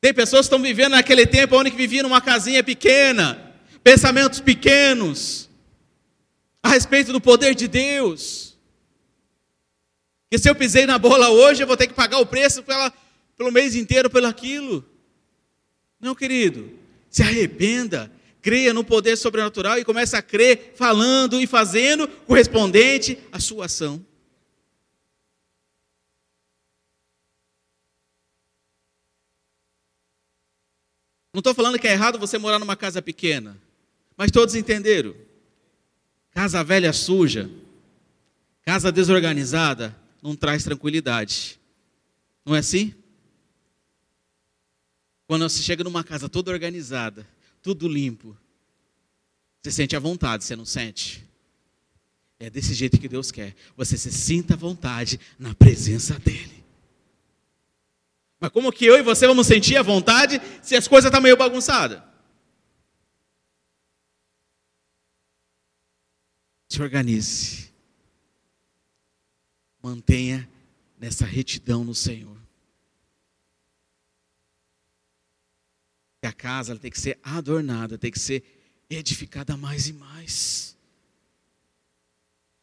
Tem 0.00 0.12
pessoas 0.12 0.46
que 0.46 0.54
estão 0.54 0.60
vivendo 0.60 0.92
naquele 0.92 1.26
tempo 1.26 1.56
onde 1.56 1.70
que 1.70 1.76
viviam 1.76 2.02
numa 2.02 2.20
casinha 2.20 2.62
pequena, 2.64 3.54
pensamentos 3.84 4.40
pequenos, 4.40 5.48
a 6.62 6.70
respeito 6.70 7.12
do 7.12 7.20
poder 7.20 7.54
de 7.54 7.68
Deus. 7.68 8.58
Que 10.30 10.38
se 10.38 10.48
eu 10.48 10.54
pisei 10.54 10.86
na 10.86 10.98
bola 10.98 11.30
hoje, 11.30 11.62
eu 11.62 11.66
vou 11.66 11.76
ter 11.76 11.86
que 11.86 11.94
pagar 11.94 12.18
o 12.18 12.26
preço 12.26 12.62
pela, 12.62 12.92
pelo 13.40 13.50
mês 13.50 13.74
inteiro 13.74 14.10
pelo 14.10 14.26
aquilo. 14.26 14.84
Não, 15.98 16.14
querido. 16.14 16.78
Se 17.08 17.22
arrependa, 17.22 18.12
creia 18.42 18.74
no 18.74 18.84
poder 18.84 19.16
sobrenatural 19.16 19.78
e 19.78 19.84
comece 19.84 20.14
a 20.14 20.20
crer 20.20 20.74
falando 20.76 21.40
e 21.40 21.46
fazendo 21.46 22.06
correspondente 22.06 23.18
à 23.32 23.40
sua 23.40 23.64
ação. 23.64 24.04
Não 31.32 31.38
estou 31.38 31.54
falando 31.54 31.78
que 31.78 31.88
é 31.88 31.92
errado 31.92 32.18
você 32.18 32.36
morar 32.36 32.58
numa 32.58 32.76
casa 32.76 33.00
pequena, 33.00 33.56
mas 34.18 34.30
todos 34.30 34.54
entenderam. 34.54 35.14
Casa 36.30 36.62
velha 36.62 36.92
suja, 36.92 37.50
casa 38.66 38.92
desorganizada, 38.92 39.96
não 40.22 40.36
traz 40.36 40.62
tranquilidade. 40.62 41.58
Não 42.44 42.54
é 42.54 42.58
assim? 42.58 42.99
Quando 45.30 45.48
você 45.48 45.62
chega 45.62 45.84
numa 45.84 46.02
casa 46.02 46.28
toda 46.28 46.50
organizada, 46.50 47.24
tudo 47.62 47.86
limpo, 47.86 48.36
você 49.62 49.70
sente 49.70 49.94
à 49.94 50.00
vontade, 50.00 50.42
você 50.42 50.56
não 50.56 50.64
sente? 50.64 51.24
É 52.40 52.50
desse 52.50 52.74
jeito 52.74 52.98
que 52.98 53.08
Deus 53.08 53.30
quer. 53.30 53.54
Você 53.76 53.96
se 53.96 54.10
sinta 54.10 54.54
à 54.54 54.56
vontade 54.56 55.20
na 55.38 55.54
presença 55.54 56.18
dEle. 56.18 56.64
Mas 58.40 58.50
como 58.50 58.72
que 58.72 58.84
eu 58.84 58.98
e 58.98 59.04
você 59.04 59.24
vamos 59.24 59.46
sentir 59.46 59.76
à 59.76 59.84
vontade 59.84 60.42
se 60.64 60.74
as 60.74 60.88
coisas 60.88 61.08
estão 61.08 61.20
meio 61.20 61.36
bagunçadas? 61.36 62.02
Se 66.68 66.82
organize 66.82 67.70
mantenha 69.80 70.50
nessa 70.98 71.24
retidão 71.24 71.84
no 71.84 71.94
Senhor. 71.94 72.39
E 76.22 76.26
a 76.26 76.32
casa 76.32 76.76
tem 76.76 76.90
que 76.90 77.00
ser 77.00 77.18
adornada, 77.22 77.96
tem 77.96 78.10
que 78.10 78.18
ser 78.18 78.42
edificada 78.90 79.56
mais 79.56 79.88
e 79.88 79.92
mais. 79.92 80.76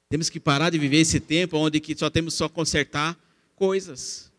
Temos 0.09 0.29
que 0.29 0.39
parar 0.39 0.69
de 0.69 0.77
viver 0.77 0.97
esse 0.97 1.19
tempo 1.19 1.57
onde 1.57 1.79
que 1.79 1.97
só 1.97 2.09
temos 2.09 2.33
só 2.33 2.47
consertar 2.47 3.17
coisas. 3.55 4.31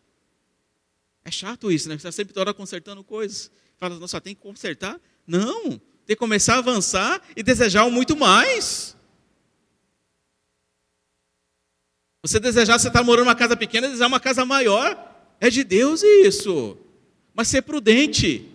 É 1.23 1.29
chato 1.29 1.71
isso, 1.71 1.89
né? 1.89 1.95
Você 1.95 2.07
está 2.07 2.11
sempre 2.11 2.33
toda 2.33 2.49
hora 2.49 2.53
consertando 2.53 3.03
coisas. 3.03 3.51
Fala, 3.77 3.99
não, 3.99 4.07
só 4.07 4.19
tem 4.19 4.33
que 4.33 4.41
consertar? 4.41 4.99
Não, 5.27 5.69
tem 5.69 5.79
que 6.07 6.15
começar 6.15 6.55
a 6.55 6.59
avançar 6.59 7.21
e 7.35 7.43
desejar 7.43 7.87
muito 7.89 8.15
mais. 8.15 8.95
Você 12.23 12.39
desejar, 12.39 12.79
você 12.79 12.87
está 12.87 13.03
morando 13.03 13.25
numa 13.25 13.35
casa 13.35 13.55
pequena, 13.55 13.87
desejar 13.87 14.07
uma 14.07 14.19
casa 14.19 14.45
maior, 14.45 14.97
é 15.39 15.49
de 15.49 15.63
Deus 15.63 16.03
isso. 16.03 16.77
Mas 17.33 17.47
ser 17.47 17.61
prudente. 17.61 18.49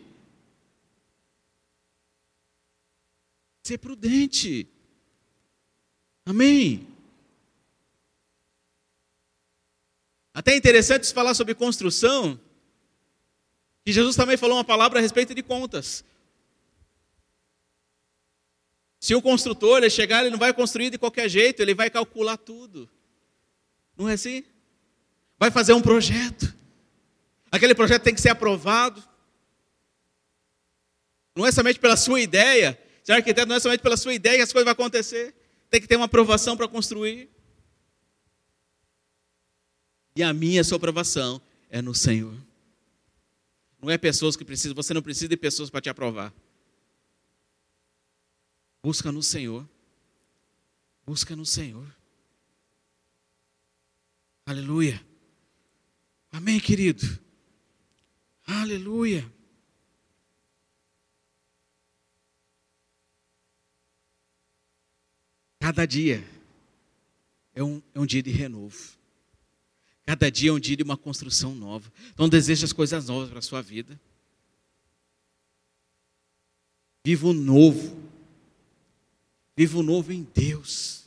Ser 3.64 3.78
prudente. 3.78 4.68
Amém. 6.26 6.87
Até 10.35 10.52
é 10.52 10.56
interessante 10.56 11.11
falar 11.14 11.33
sobre 11.33 11.54
construção, 11.54 12.38
que 13.83 13.92
Jesus 13.92 14.16
também 14.16 14.37
falou 14.37 14.59
uma 14.59 14.64
palavra 14.64 14.99
a 14.99 15.02
respeito 15.02 15.35
de 15.35 15.42
contas. 15.42 16.04
Se 19.00 19.14
o 19.14 19.23
construtor 19.23 19.78
ele 19.78 19.88
chegar, 19.88 20.21
ele 20.21 20.30
não 20.30 20.38
vai 20.38 20.52
construir 20.52 20.90
de 20.90 20.99
qualquer 20.99 21.28
jeito, 21.30 21.61
ele 21.61 21.75
vai 21.75 21.88
calcular 21.88 22.37
tudo. 22.37 22.90
Não 23.97 24.11
é 24.11 24.12
assim? 24.12 24.44
Vai 25.38 25.50
fazer 25.50 25.73
um 25.73 25.80
projeto. 25.80 26.54
Aquele 27.50 27.75
projeto 27.75 28.02
tem 28.02 28.14
que 28.14 28.21
ser 28.21 28.30
aprovado. 28.30 29.02
Não 31.35 31.47
é 31.47 31.52
somente 31.52 31.78
pela 31.78 31.97
sua 31.97 32.21
ideia. 32.21 32.78
Ser 33.04 33.12
arquiteto 33.12 33.46
não 33.46 33.56
é 33.56 33.61
somente 33.61 33.82
pela 33.82 33.99
sua 33.99 34.14
ideia 34.14 34.38
que 34.38 34.42
as 34.42 34.52
coisas 34.52 34.64
vão 34.64 34.73
acontecer. 34.73 35.34
Tem 35.68 35.78
que 35.78 35.87
ter 35.87 35.96
uma 35.96 36.06
aprovação 36.06 36.56
para 36.56 36.66
construir. 36.66 37.28
E 40.16 40.23
a 40.23 40.32
minha 40.32 40.62
a 40.62 40.64
sua 40.64 40.78
aprovação 40.78 41.40
é 41.68 41.82
no 41.82 41.94
Senhor. 41.94 42.34
Não 43.82 43.90
é 43.90 43.99
pessoas 43.99 44.37
que 44.37 44.44
precisam, 44.44 44.75
você 44.75 44.94
não 44.94 45.02
precisa 45.02 45.28
de 45.28 45.37
pessoas 45.37 45.68
para 45.68 45.82
te 45.82 45.90
aprovar. 45.90 46.32
Busca 48.82 49.12
no 49.12 49.23
Senhor. 49.23 49.68
Busca 51.04 51.37
no 51.37 51.44
Senhor. 51.44 51.87
Aleluia. 54.46 55.04
Amém, 56.32 56.58
querido. 56.58 57.18
Aleluia. 58.46 59.30
Cada 65.64 65.87
dia 65.87 66.23
é 67.54 67.64
um, 67.64 67.80
é 67.94 67.99
um 67.99 68.04
dia 68.04 68.23
de 68.23 68.30
renovo. 68.30 68.99
Cada 70.04 70.30
dia 70.30 70.50
é 70.50 70.52
um 70.52 70.61
dia 70.61 70.76
de 70.76 70.83
uma 70.83 70.94
construção 70.94 71.54
nova. 71.54 71.90
Então 72.12 72.28
deseja 72.28 72.66
as 72.66 72.73
coisas 72.75 73.06
novas 73.06 73.30
para 73.30 73.38
a 73.38 73.42
sua 73.42 73.62
vida. 73.62 73.99
Viva 77.02 77.28
o 77.28 77.33
novo. 77.33 77.97
Viva 79.56 79.78
o 79.78 79.83
novo 79.83 80.12
em 80.12 80.28
Deus. 80.35 81.04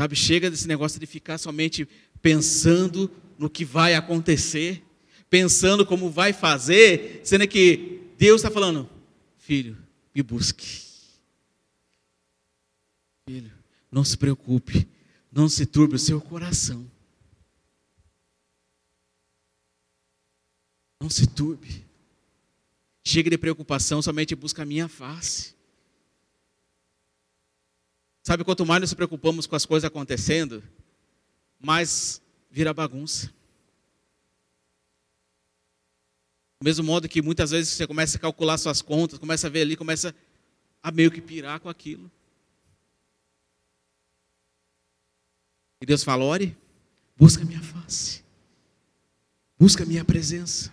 Sabe, 0.00 0.16
chega 0.16 0.50
desse 0.50 0.66
negócio 0.66 0.98
de 0.98 1.04
ficar 1.04 1.36
somente 1.36 1.86
pensando 2.22 3.10
no 3.38 3.50
que 3.50 3.66
vai 3.66 3.96
acontecer, 3.96 4.82
pensando 5.28 5.84
como 5.84 6.08
vai 6.08 6.32
fazer, 6.32 7.20
sendo 7.22 7.46
que 7.46 8.00
Deus 8.16 8.40
está 8.40 8.50
falando, 8.50 8.88
filho, 9.36 9.76
me 10.14 10.22
busque. 10.22 10.87
Filho, 13.28 13.52
não 13.92 14.02
se 14.02 14.16
preocupe, 14.16 14.88
não 15.30 15.50
se 15.50 15.66
turbe 15.66 15.96
o 15.96 15.98
seu 15.98 16.18
coração. 16.18 16.90
Não 20.98 21.10
se 21.10 21.26
turbe. 21.26 21.86
Chega 23.04 23.28
de 23.28 23.36
preocupação, 23.36 24.00
somente 24.00 24.34
busca 24.34 24.62
a 24.62 24.64
minha 24.64 24.88
face. 24.88 25.54
Sabe, 28.26 28.44
quanto 28.44 28.64
mais 28.64 28.80
nos 28.80 28.94
preocupamos 28.94 29.46
com 29.46 29.54
as 29.54 29.66
coisas 29.66 29.86
acontecendo, 29.86 30.64
mais 31.60 32.22
vira 32.50 32.72
bagunça. 32.72 33.26
Do 36.62 36.64
mesmo 36.64 36.82
modo 36.82 37.06
que 37.06 37.20
muitas 37.20 37.50
vezes 37.50 37.74
você 37.74 37.86
começa 37.86 38.16
a 38.16 38.20
calcular 38.20 38.56
suas 38.56 38.80
contas, 38.80 39.18
começa 39.18 39.48
a 39.48 39.50
ver 39.50 39.60
ali, 39.60 39.76
começa 39.76 40.16
a 40.82 40.90
meio 40.90 41.10
que 41.10 41.20
pirar 41.20 41.60
com 41.60 41.68
aquilo. 41.68 42.10
E 45.80 45.86
Deus 45.86 46.02
fala: 46.02 46.24
ore, 46.24 46.56
busca 47.16 47.42
a 47.42 47.46
minha 47.46 47.62
face, 47.62 48.22
busca 49.58 49.82
a 49.82 49.86
minha 49.86 50.04
presença, 50.04 50.72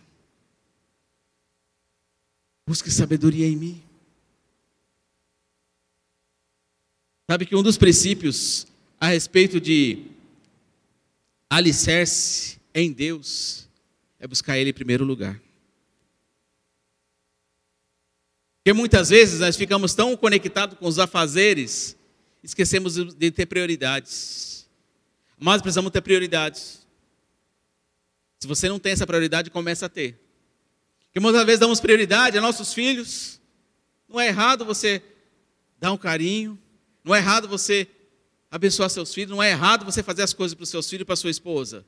busque 2.68 2.90
sabedoria 2.90 3.48
em 3.48 3.56
mim. 3.56 3.84
Sabe 7.30 7.46
que 7.46 7.56
um 7.56 7.64
dos 7.64 7.78
princípios 7.78 8.68
a 9.00 9.08
respeito 9.08 9.60
de 9.60 10.06
alicerce 11.50 12.60
em 12.74 12.92
Deus 12.92 13.68
é 14.20 14.28
buscar 14.28 14.58
Ele 14.58 14.70
em 14.70 14.74
primeiro 14.74 15.04
lugar. 15.04 15.40
Porque 18.58 18.74
muitas 18.74 19.10
vezes 19.10 19.40
nós 19.40 19.56
ficamos 19.56 19.94
tão 19.94 20.18
conectados 20.18 20.78
com 20.78 20.88
os 20.88 20.98
afazeres, 20.98 21.96
esquecemos 22.44 22.96
de 23.16 23.32
ter 23.32 23.46
prioridades. 23.46 24.55
Mas 25.38 25.62
precisamos 25.62 25.92
ter 25.92 26.02
prioridades. 26.02 26.86
Se 28.40 28.48
você 28.48 28.70
não 28.70 28.80
tem 28.80 28.92
essa 28.92 29.08
prioridade, 29.08 29.50
começa 29.50 29.86
a 29.86 29.90
ter. 29.90 30.20
Porque 31.06 31.20
muitas 31.20 31.46
vezes 31.46 31.60
damos 31.60 31.80
prioridade 31.80 32.38
a 32.38 32.42
nossos 32.42 32.74
filhos. 32.74 33.40
Não 34.08 34.20
é 34.20 34.28
errado 34.28 34.66
você 34.66 35.02
dar 35.80 35.92
um 35.92 35.98
carinho. 35.98 36.60
Não 37.04 37.14
é 37.14 37.20
errado 37.20 37.48
você 37.48 37.88
abençoar 38.52 38.90
seus 38.90 39.14
filhos. 39.14 39.32
Não 39.32 39.42
é 39.42 39.52
errado 39.52 39.86
você 39.86 40.04
fazer 40.04 40.24
as 40.24 40.34
coisas 40.34 40.54
para 40.54 40.64
os 40.64 40.70
seus 40.70 40.90
filhos 40.90 41.04
e 41.04 41.06
para 41.06 41.16
sua 41.16 41.30
esposa. 41.30 41.86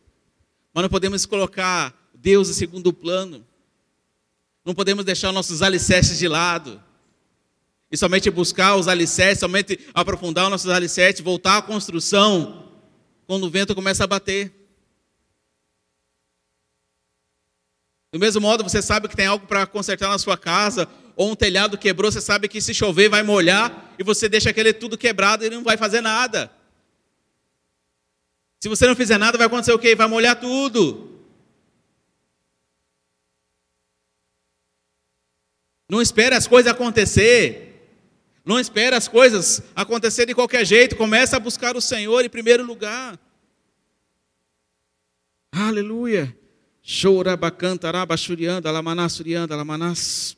Mas 0.73 0.81
não 0.81 0.89
podemos 0.89 1.25
colocar 1.25 1.93
Deus 2.13 2.49
em 2.49 2.53
segundo 2.53 2.91
plano. 2.91 3.45
Não 4.65 4.73
podemos 4.73 5.05
deixar 5.05 5.31
nossos 5.31 5.61
alicerces 5.61 6.19
de 6.19 6.27
lado. 6.27 6.81
E 7.91 7.95
somente 7.95 8.29
buscar 8.29 8.75
os 8.75 8.87
alicerces, 8.87 9.39
somente 9.39 9.79
aprofundar 9.93 10.45
os 10.45 10.51
nossos 10.51 10.69
alicerces, 10.69 11.23
voltar 11.23 11.57
à 11.57 11.61
construção 11.61 12.66
quando 13.27 13.43
o 13.43 13.49
vento 13.49 13.75
começa 13.75 14.05
a 14.05 14.07
bater. 14.07 14.53
Do 18.11 18.17
mesmo 18.17 18.39
modo, 18.39 18.63
você 18.63 18.81
sabe 18.81 19.09
que 19.09 19.15
tem 19.15 19.27
algo 19.27 19.45
para 19.45 19.67
consertar 19.67 20.07
na 20.09 20.17
sua 20.17 20.37
casa, 20.37 20.89
ou 21.15 21.31
um 21.31 21.35
telhado 21.35 21.77
quebrou, 21.77 22.09
você 22.09 22.21
sabe 22.21 22.47
que 22.47 22.61
se 22.61 22.73
chover 22.73 23.09
vai 23.09 23.21
molhar, 23.21 23.93
e 23.99 24.03
você 24.03 24.29
deixa 24.29 24.49
aquele 24.49 24.71
tudo 24.71 24.97
quebrado 24.97 25.43
e 25.43 25.49
não 25.49 25.63
vai 25.63 25.75
fazer 25.75 25.99
nada. 25.99 26.49
Se 28.59 28.69
você 28.69 28.87
não 28.87 28.95
fizer 28.95 29.17
nada, 29.17 29.37
vai 29.37 29.47
acontecer 29.47 29.73
o 29.73 29.79
quê? 29.79 29.93
Vai 29.93 30.07
molhar 30.07 30.39
tudo. 30.39 31.21
Não 35.89 36.01
espere 36.01 36.33
as 36.33 36.47
coisas 36.47 36.71
acontecer. 36.71 37.66
Não 38.47 38.57
espera 38.57 38.95
as 38.95 39.09
coisas 39.09 39.61
acontecer 39.75 40.25
de 40.25 40.33
qualquer 40.33 40.65
jeito. 40.65 40.95
Começa 40.95 41.35
a 41.35 41.39
buscar 41.39 41.75
o 41.75 41.81
Senhor 41.81 42.23
em 42.23 42.29
primeiro 42.29 42.63
lugar. 42.63 43.19
Aleluia. 45.51 46.33
Chourabacantarabachurianda, 46.81 48.71
lamanassurianda, 48.71 49.53
lamanás. 49.53 50.37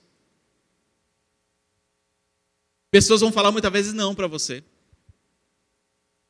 Pessoas 2.90 3.22
vão 3.22 3.32
falar 3.32 3.52
muitas 3.52 3.72
vezes 3.72 3.94
não 3.94 4.16
para 4.16 4.26
você. 4.26 4.64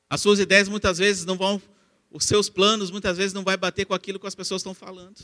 As 0.10 0.20
suas 0.20 0.40
ideias 0.40 0.68
muitas 0.68 0.98
vezes 0.98 1.24
não 1.24 1.38
vão, 1.38 1.62
os 2.12 2.26
seus 2.26 2.50
planos 2.50 2.92
muitas 2.92 3.16
vezes 3.16 3.32
não 3.32 3.46
vai 3.46 3.56
bater 3.56 3.86
com 3.86 3.94
aquilo 3.94 4.20
que 4.20 4.28
as 4.28 4.36
pessoas 4.36 4.60
estão 4.60 4.74
falando. 4.74 5.16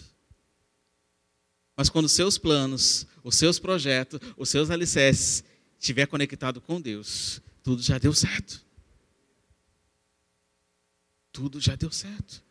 Mas 1.75 1.89
quando 1.89 2.05
os 2.05 2.13
seus 2.13 2.37
planos, 2.37 3.05
os 3.21 3.35
seus 3.35 3.59
projetos, 3.59 4.21
os 4.37 4.47
seus 4.47 4.69
alicerces 4.69 5.43
estiver 5.85 6.07
conectado 6.07 6.59
com 6.59 6.81
Deus, 6.81 7.41
tudo 7.61 7.81
já 7.81 7.99
deu 7.99 8.13
certo. 8.13 8.65
Tudo 11.31 11.61
já 11.61 11.75
deu 11.75 11.91
certo. 11.91 12.43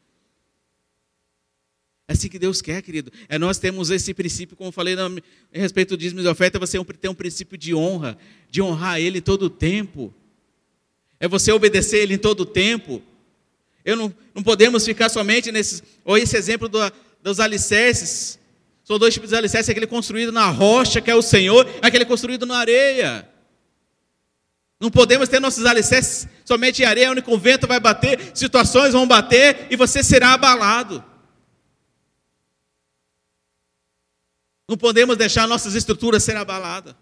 É 2.07 2.13
assim 2.13 2.29
que 2.29 2.39
Deus 2.39 2.63
quer, 2.63 2.81
querido. 2.83 3.11
É 3.29 3.39
nós 3.39 3.59
temos 3.59 3.91
esse 3.91 4.15
princípio, 4.15 4.57
como 4.57 4.69
eu 4.69 4.73
falei 4.73 4.95
a 4.95 5.11
respeito 5.53 5.91
do 5.91 5.97
dízimo 5.97 6.21
de 6.21 6.29
oferta, 6.29 6.59
você 6.59 6.83
tem 7.01 7.11
um 7.11 7.15
princípio 7.15 7.59
de 7.59 7.75
honra, 7.75 8.17
de 8.49 8.63
honrar 8.63 9.01
Ele 9.01 9.21
todo 9.21 9.45
o 9.45 9.51
tempo. 9.51 10.15
É 11.19 11.27
você 11.27 11.51
obedecer 11.51 12.03
Ele 12.03 12.15
em 12.15 12.19
todo 12.19 12.41
o 12.41 12.47
tempo. 12.47 13.03
Eu 13.85 13.97
não, 13.97 14.15
não 14.35 14.43
podemos 14.43 14.85
ficar 14.85 15.09
somente 15.09 15.51
nesse, 15.51 15.83
ou 16.05 16.17
esse 16.17 16.37
exemplo 16.37 16.69
do, 16.69 16.79
dos 17.23 17.41
alicerces. 17.41 18.39
São 18.85 18.99
dois 18.99 19.15
tipos 19.15 19.31
de 19.31 19.37
alicerce, 19.37 19.71
aquele 19.71 19.87
construído 19.87 20.31
na 20.31 20.47
rocha, 20.51 21.01
que 21.01 21.11
é 21.11 21.15
o 21.15 21.23
Senhor, 21.23 21.67
aquele 21.81 22.05
construído 22.05 22.45
na 22.45 22.59
areia. 22.59 23.27
Não 24.79 24.91
podemos 24.91 25.27
ter 25.27 25.41
nossos 25.41 25.65
alicerces 25.65 26.29
somente 26.45 26.83
em 26.83 26.85
areia, 26.85 27.11
onde 27.11 27.25
o 27.27 27.39
vento 27.39 27.67
vai 27.67 27.81
bater, 27.81 28.33
situações 28.35 28.93
vão 28.93 29.09
bater 29.09 29.67
e 29.71 29.77
você 29.77 30.03
será 30.03 30.35
abalado. 30.35 31.03
Não 34.69 34.77
podemos 34.77 35.17
deixar 35.17 35.49
nossas 35.49 35.75
estruturas 35.75 36.23
serem 36.23 36.43
abaladas. 36.43 36.95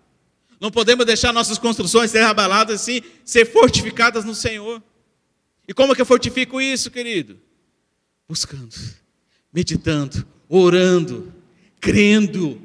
Não 0.60 0.70
podemos 0.70 1.04
deixar 1.04 1.32
nossas 1.32 1.58
construções 1.58 2.12
serem 2.12 2.28
abaladas, 2.28 2.82
assim, 2.82 3.02
ser 3.24 3.44
fortificadas 3.46 4.24
no 4.24 4.34
Senhor. 4.34 4.80
E 5.66 5.74
como 5.74 5.92
é 5.92 5.94
que 5.96 6.00
eu 6.00 6.06
fortifico 6.06 6.60
isso, 6.60 6.90
querido? 6.90 7.40
Buscando, 8.28 8.74
meditando, 9.52 10.24
orando, 10.48 11.41
crendo, 11.82 12.62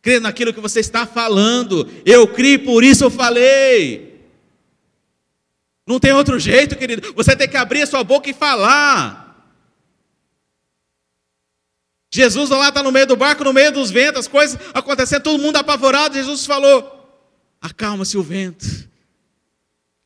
crendo 0.00 0.22
naquilo 0.22 0.54
que 0.54 0.60
você 0.60 0.80
está 0.80 1.06
falando. 1.06 1.86
Eu 2.06 2.26
criei, 2.26 2.56
por 2.56 2.82
isso 2.82 3.04
eu 3.04 3.10
falei. 3.10 4.18
Não 5.86 6.00
tem 6.00 6.12
outro 6.12 6.40
jeito, 6.40 6.74
querido. 6.74 7.12
Você 7.12 7.36
tem 7.36 7.46
que 7.46 7.58
abrir 7.58 7.82
a 7.82 7.86
sua 7.86 8.02
boca 8.02 8.28
e 8.30 8.32
falar. 8.32 9.22
Jesus 12.10 12.48
lá 12.48 12.68
está 12.68 12.82
no 12.82 12.90
meio 12.90 13.06
do 13.06 13.16
barco, 13.16 13.44
no 13.44 13.52
meio 13.52 13.70
dos 13.70 13.90
ventos, 13.90 14.20
as 14.20 14.28
coisas 14.28 14.58
acontecendo, 14.72 15.22
todo 15.22 15.42
mundo 15.42 15.56
apavorado. 15.56 16.14
Jesus 16.14 16.46
falou: 16.46 17.28
Acalma-se 17.60 18.16
o 18.16 18.22
vento, 18.22 18.88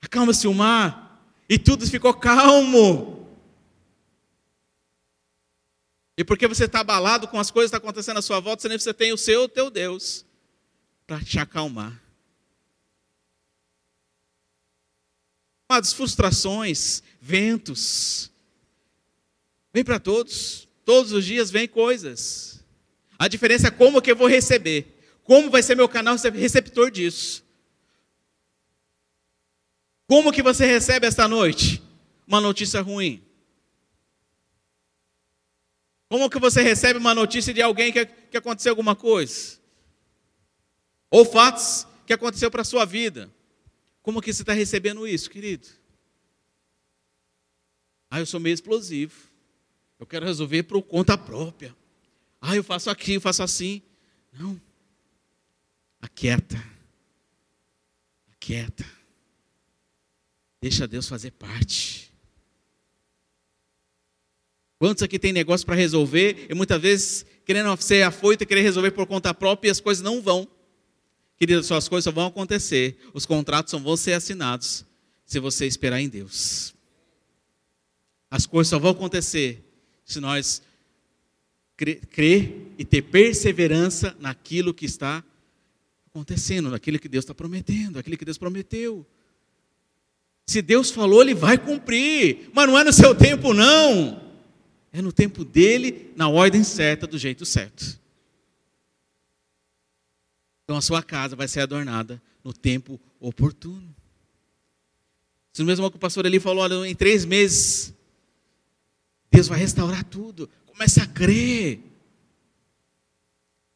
acalma-se 0.02 0.48
o 0.48 0.54
mar. 0.54 1.22
E 1.48 1.57
tudo 1.57 1.87
ficou 1.87 2.12
calmo. 2.12 3.17
E 6.18 6.24
porque 6.24 6.48
você 6.48 6.64
está 6.64 6.81
abalado 6.81 7.28
com 7.28 7.38
as 7.38 7.48
coisas 7.48 7.70
que 7.70 7.76
estão 7.76 7.88
acontecendo 7.88 8.18
à 8.18 8.22
sua 8.22 8.40
volta, 8.40 8.68
você 8.76 8.92
tem 8.92 9.12
o 9.12 9.16
seu, 9.16 9.48
teu 9.48 9.70
Deus, 9.70 10.26
para 11.07 11.20
te 11.22 11.38
acalmar. 11.38 11.96
Amados, 15.68 15.92
frustrações, 15.92 17.04
ventos, 17.20 18.33
vem 19.72 19.85
para 19.85 20.00
todos. 20.00 20.66
Todos 20.85 21.12
os 21.12 21.24
dias 21.24 21.52
vem 21.52 21.68
coisas. 21.68 22.64
A 23.16 23.28
diferença 23.28 23.68
é 23.68 23.70
como 23.70 24.02
que 24.02 24.11
eu 24.11 24.16
vou 24.16 24.26
receber. 24.26 24.98
Como 25.22 25.50
vai 25.50 25.62
ser 25.62 25.76
meu 25.76 25.88
canal 25.88 26.16
receptor 26.16 26.90
disso. 26.90 27.44
Como 30.09 30.33
que 30.33 30.42
você 30.42 30.66
recebe 30.66 31.07
esta 31.07 31.28
noite? 31.28 31.81
Uma 32.26 32.40
notícia 32.40 32.81
ruim. 32.81 33.22
Como 36.09 36.31
que 36.31 36.38
você 36.38 36.62
recebe 36.62 36.99
uma 36.99 37.14
notícia 37.14 37.53
de 37.53 37.61
alguém 37.61 37.92
que, 37.92 38.07
que 38.07 38.37
aconteceu 38.37 38.73
alguma 38.73 38.97
coisa? 38.97 39.59
Ou 41.11 41.25
fatos 41.25 41.87
que 42.07 42.12
aconteceu 42.12 42.51
para 42.51 42.62
a 42.62 42.64
sua 42.64 42.85
vida? 42.85 43.31
Como 44.03 44.23
que 44.23 44.33
você 44.33 44.42
está 44.42 44.55
recebendo 44.55 45.07
isso, 45.07 45.29
querido? 45.29 45.68
Ah, 48.11 48.21
eu 48.21 48.27
sou 48.27 48.40
meio 48.40 48.55
explosivo. 48.55 49.29
Eu 49.99 50.07
quero 50.07 50.25
resolver 50.25 50.62
por 50.62 50.81
conta 50.83 51.18
própria. 51.18 51.77
Ah, 52.40 52.57
eu 52.57 52.64
faço 52.64 52.88
aqui, 52.88 53.14
eu 53.14 53.21
faço 53.21 53.42
assim. 53.42 53.83
Não. 54.33 54.59
Aquieta. 56.01 56.57
Aquieta. 58.33 58.87
Deixa 60.61 60.88
Deus 60.88 61.07
fazer 61.07 61.33
parte. 61.33 62.08
Quantos 64.78 65.02
aqui 65.02 65.18
tem 65.18 65.32
negócio 65.32 65.66
para 65.66 65.74
resolver 65.74 66.46
e 66.48 66.54
muitas 66.54 66.80
vezes 66.80 67.26
querendo 67.44 67.76
ser 67.82 68.02
afoito 68.02 68.44
e 68.44 68.46
querer 68.46 68.62
resolver 68.62 68.92
por 68.92 69.06
conta 69.06 69.34
própria 69.34 69.68
e 69.68 69.72
as 69.72 69.80
coisas 69.80 70.02
não 70.02 70.22
vão? 70.22 70.46
Querido, 71.36 71.62
só 71.64 71.76
as 71.76 71.88
coisas 71.88 72.04
só 72.04 72.12
vão 72.12 72.26
acontecer, 72.26 72.96
os 73.12 73.26
contratos 73.26 73.70
só 73.72 73.78
vão 73.78 73.96
ser 73.96 74.12
assinados 74.12 74.84
se 75.26 75.40
você 75.40 75.66
esperar 75.66 76.00
em 76.00 76.08
Deus. 76.08 76.74
As 78.30 78.46
coisas 78.46 78.68
só 78.68 78.78
vão 78.78 78.92
acontecer 78.92 79.64
se 80.04 80.20
nós 80.20 80.62
crer 81.76 82.72
e 82.76 82.84
ter 82.84 83.02
perseverança 83.02 84.16
naquilo 84.20 84.74
que 84.74 84.84
está 84.84 85.24
acontecendo, 86.06 86.70
naquilo 86.70 86.98
que 86.98 87.08
Deus 87.08 87.24
está 87.24 87.34
prometendo, 87.34 87.98
aquilo 87.98 88.16
que 88.16 88.24
Deus 88.24 88.38
prometeu. 88.38 89.06
Se 90.46 90.62
Deus 90.62 90.90
falou, 90.90 91.22
Ele 91.22 91.34
vai 91.34 91.58
cumprir, 91.58 92.50
mas 92.52 92.66
não 92.66 92.78
é 92.78 92.84
no 92.84 92.92
seu 92.92 93.14
tempo, 93.14 93.52
não. 93.52 94.27
É 94.92 95.03
no 95.03 95.12
tempo 95.12 95.44
dele, 95.44 96.12
na 96.16 96.29
ordem 96.29 96.64
certa, 96.64 97.07
do 97.07 97.18
jeito 97.18 97.44
certo. 97.44 97.98
Então 100.64 100.77
a 100.77 100.83
sua 100.83 101.03
casa 101.03 101.35
vai 101.35 101.48
ser 101.48 101.61
adornada 101.61 102.20
no 102.44 102.53
tempo 102.53 103.01
oportuno. 103.20 103.94
Isso 105.53 105.64
mesmo 105.64 105.90
que 105.90 105.96
o 105.96 106.01
pastor 106.01 106.27
ali 106.27 106.38
falou, 106.38 106.62
olha, 106.62 106.87
em 106.87 106.94
três 106.94 107.24
meses, 107.24 107.92
Deus 109.31 109.48
vai 109.48 109.59
restaurar 109.59 110.05
tudo. 110.05 110.48
Comece 110.66 111.01
a 111.01 111.07
crer. 111.07 111.81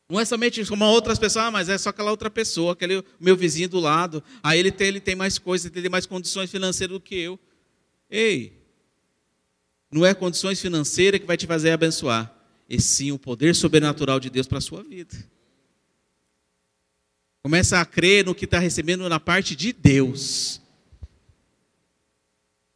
Não 0.09 0.21
é 0.21 0.25
somente 0.25 0.65
como 0.67 0.85
outras 0.85 1.19
pessoas, 1.19 1.47
ah, 1.47 1.51
mas 1.51 1.69
é 1.69 1.79
só 1.79 1.89
aquela 1.89 2.11
outra 2.11 2.31
pessoa, 2.31 2.75
aquele 2.75 3.03
meu 3.19 3.35
vizinho 3.35 3.69
do 3.69 3.81
lado. 3.81 4.23
Aí 4.43 4.59
ele 4.59 4.71
tem, 4.71 4.89
ele 4.89 5.01
tem 5.01 5.15
mais 5.15 5.39
coisas, 5.39 5.71
ele 5.73 5.81
tem 5.81 5.91
mais 5.91 6.05
condições 6.05 6.51
financeiras 6.51 6.93
do 6.93 7.01
que 7.01 7.15
eu. 7.15 7.39
Ei, 8.11 8.62
não 9.93 10.07
é 10.07 10.15
condições 10.15 10.61
financeiras 10.61 11.21
que 11.21 11.27
vai 11.27 11.37
te 11.37 11.47
fazer 11.47 11.71
abençoar, 11.71 12.35
e 12.67 12.81
sim 12.81 13.13
o 13.13 13.19
poder 13.19 13.55
sobrenatural 13.55 14.19
de 14.19 14.31
Deus 14.31 14.47
para 14.47 14.57
a 14.57 14.63
sua 14.63 14.83
vida. 14.83 15.15
Começa 17.43 17.79
a 17.79 17.85
crer 17.85 18.25
no 18.25 18.35
que 18.35 18.47
está 18.47 18.59
recebendo 18.59 19.07
na 19.09 19.21
parte 19.21 19.55
de 19.55 19.73
Deus. 19.73 20.63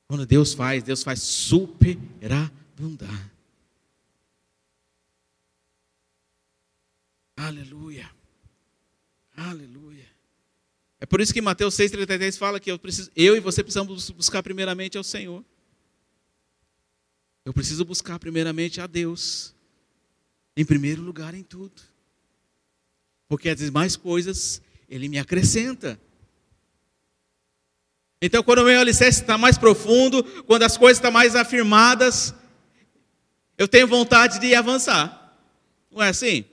Quando 0.07 0.27
Deus 0.27 0.53
faz, 0.53 0.83
Deus 0.83 1.03
faz 1.03 1.23
superabundar. 1.23 2.51
Aleluia. 7.37 8.11
Aleluia. 9.37 10.07
É 11.01 11.07
por 11.07 11.21
isso 11.21 11.33
que 11.33 11.41
Mateus 11.41 11.75
6,33 11.75 12.37
fala 12.37 12.61
que 12.61 12.71
eu, 12.71 12.79
preciso, 12.79 13.11
eu 13.15 13.37
e 13.37 13.41
você 13.41 13.63
precisamos 13.63 14.11
buscar 14.11 14.43
primeiramente 14.43 14.99
ao 14.99 15.05
Senhor. 15.05 15.45
Eu 17.47 17.53
preciso 17.53 17.85
buscar 17.85 18.19
primeiramente 18.19 18.81
a 18.81 18.89
Deus, 18.89 19.55
em 20.57 20.65
primeiro 20.65 21.01
lugar 21.01 21.33
em 21.33 21.45
tudo. 21.45 21.81
Porque 23.29 23.49
as 23.49 23.59
demais 23.59 23.95
coisas 23.95 24.61
Ele 24.89 25.09
me 25.09 25.17
acrescenta. 25.17 25.97
Então, 28.21 28.43
quando 28.43 28.59
o 28.59 28.65
meu 28.65 28.81
alicerce 28.81 29.21
está 29.21 29.39
mais 29.39 29.57
profundo, 29.57 30.25
quando 30.43 30.65
as 30.65 30.77
coisas 30.77 30.99
estão 30.99 31.13
mais 31.13 31.37
afirmadas, 31.37 32.35
eu 33.57 33.69
tenho 33.69 33.87
vontade 33.87 34.41
de 34.41 34.53
avançar. 34.53 35.39
Não 35.89 36.03
é 36.03 36.09
assim? 36.09 36.45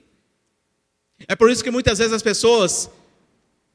É 1.26 1.34
por 1.34 1.50
isso 1.50 1.64
que 1.64 1.72
muitas 1.72 1.98
vezes 1.98 2.12
as 2.12 2.22
pessoas 2.22 2.88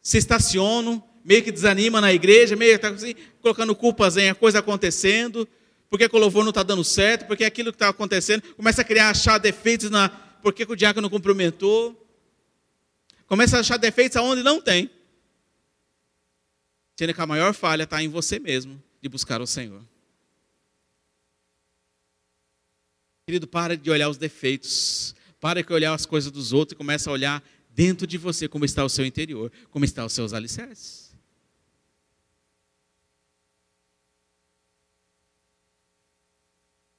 se 0.02 0.18
estacionam, 0.18 1.04
meio 1.26 1.44
que 1.44 1.52
desanimam 1.52 2.00
na 2.00 2.14
igreja, 2.14 2.56
meio 2.56 2.80
que 2.80 2.82
tá 2.82 2.92
assim, 2.92 3.14
colocando 3.42 3.76
culpas 3.76 4.16
em 4.16 4.30
a 4.30 4.36
coisa 4.36 4.60
acontecendo, 4.60 5.46
porque 5.90 6.08
o 6.12 6.20
louvor 6.20 6.44
não 6.44 6.50
está 6.50 6.62
dando 6.62 6.84
certo, 6.84 7.26
porque 7.26 7.44
aquilo 7.44 7.72
que 7.72 7.76
está 7.76 7.90
acontecendo, 7.90 8.44
começa 8.56 8.82
a 8.82 8.86
criar, 8.86 9.10
achar 9.10 9.38
defeitos 9.40 9.90
na. 9.90 10.10
Por 10.10 10.54
que 10.54 10.64
o 10.64 10.76
diácono 10.76 11.04
não 11.04 11.10
cumprimentou? 11.10 12.08
Começa 13.26 13.58
a 13.58 13.60
achar 13.60 13.78
defeitos 13.78 14.16
aonde 14.16 14.44
não 14.44 14.62
tem. 14.62 14.90
Sendo 16.98 17.14
que 17.14 17.22
a 17.22 17.26
maior 17.26 17.54
falha 17.54 17.84
está 17.84 18.02
em 18.04 18.08
você 18.08 18.40
mesmo, 18.40 18.82
de 19.02 19.10
buscar 19.10 19.42
o 19.42 19.48
Senhor. 19.48 19.82
Querido, 23.26 23.48
para 23.48 23.78
de 23.78 23.90
olhar 23.90 24.10
os 24.10 24.18
defeitos. 24.18 25.16
Para 25.40 25.64
de 25.64 25.72
olhar 25.72 25.94
as 25.94 26.06
coisas 26.06 26.32
dos 26.32 26.52
outros 26.52 26.74
e 26.74 26.76
começa 26.76 27.10
a 27.10 27.14
olhar 27.14 27.44
dentro 27.70 28.06
de 28.06 28.18
você 28.18 28.48
como 28.48 28.66
está 28.66 28.84
o 28.84 28.90
seu 28.90 29.06
interior, 29.06 29.52
como 29.72 29.86
estão 29.86 30.06
os 30.06 30.14
seus 30.14 30.34
alicerces. 30.34 30.99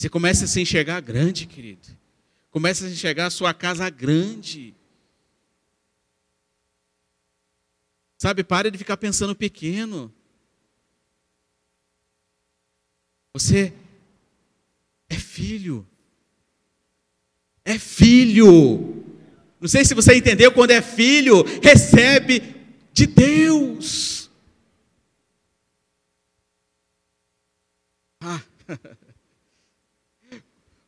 Você 0.01 0.09
começa 0.09 0.47
a 0.47 0.49
se 0.49 0.59
enxergar 0.59 0.99
grande, 1.01 1.45
querido. 1.45 1.87
Começa 2.51 2.87
a 2.87 2.89
enxergar 2.89 3.27
a 3.27 3.31
sua 3.31 3.53
casa 3.53 3.91
grande. 3.91 4.75
Sabe, 8.17 8.43
pare 8.43 8.71
de 8.71 8.79
ficar 8.79 8.97
pensando 8.97 9.37
pequeno. 9.37 10.11
Você 13.35 13.75
é 15.07 15.17
filho. 15.17 15.87
É 17.63 17.79
filho. 17.79 19.05
Não 19.61 19.69
sei 19.69 19.85
se 19.85 19.93
você 19.93 20.17
entendeu, 20.17 20.51
quando 20.51 20.71
é 20.71 20.81
filho, 20.81 21.45
recebe 21.63 22.57
de 22.91 23.07
Deus. 23.07 24.31
Ah. 28.23 28.41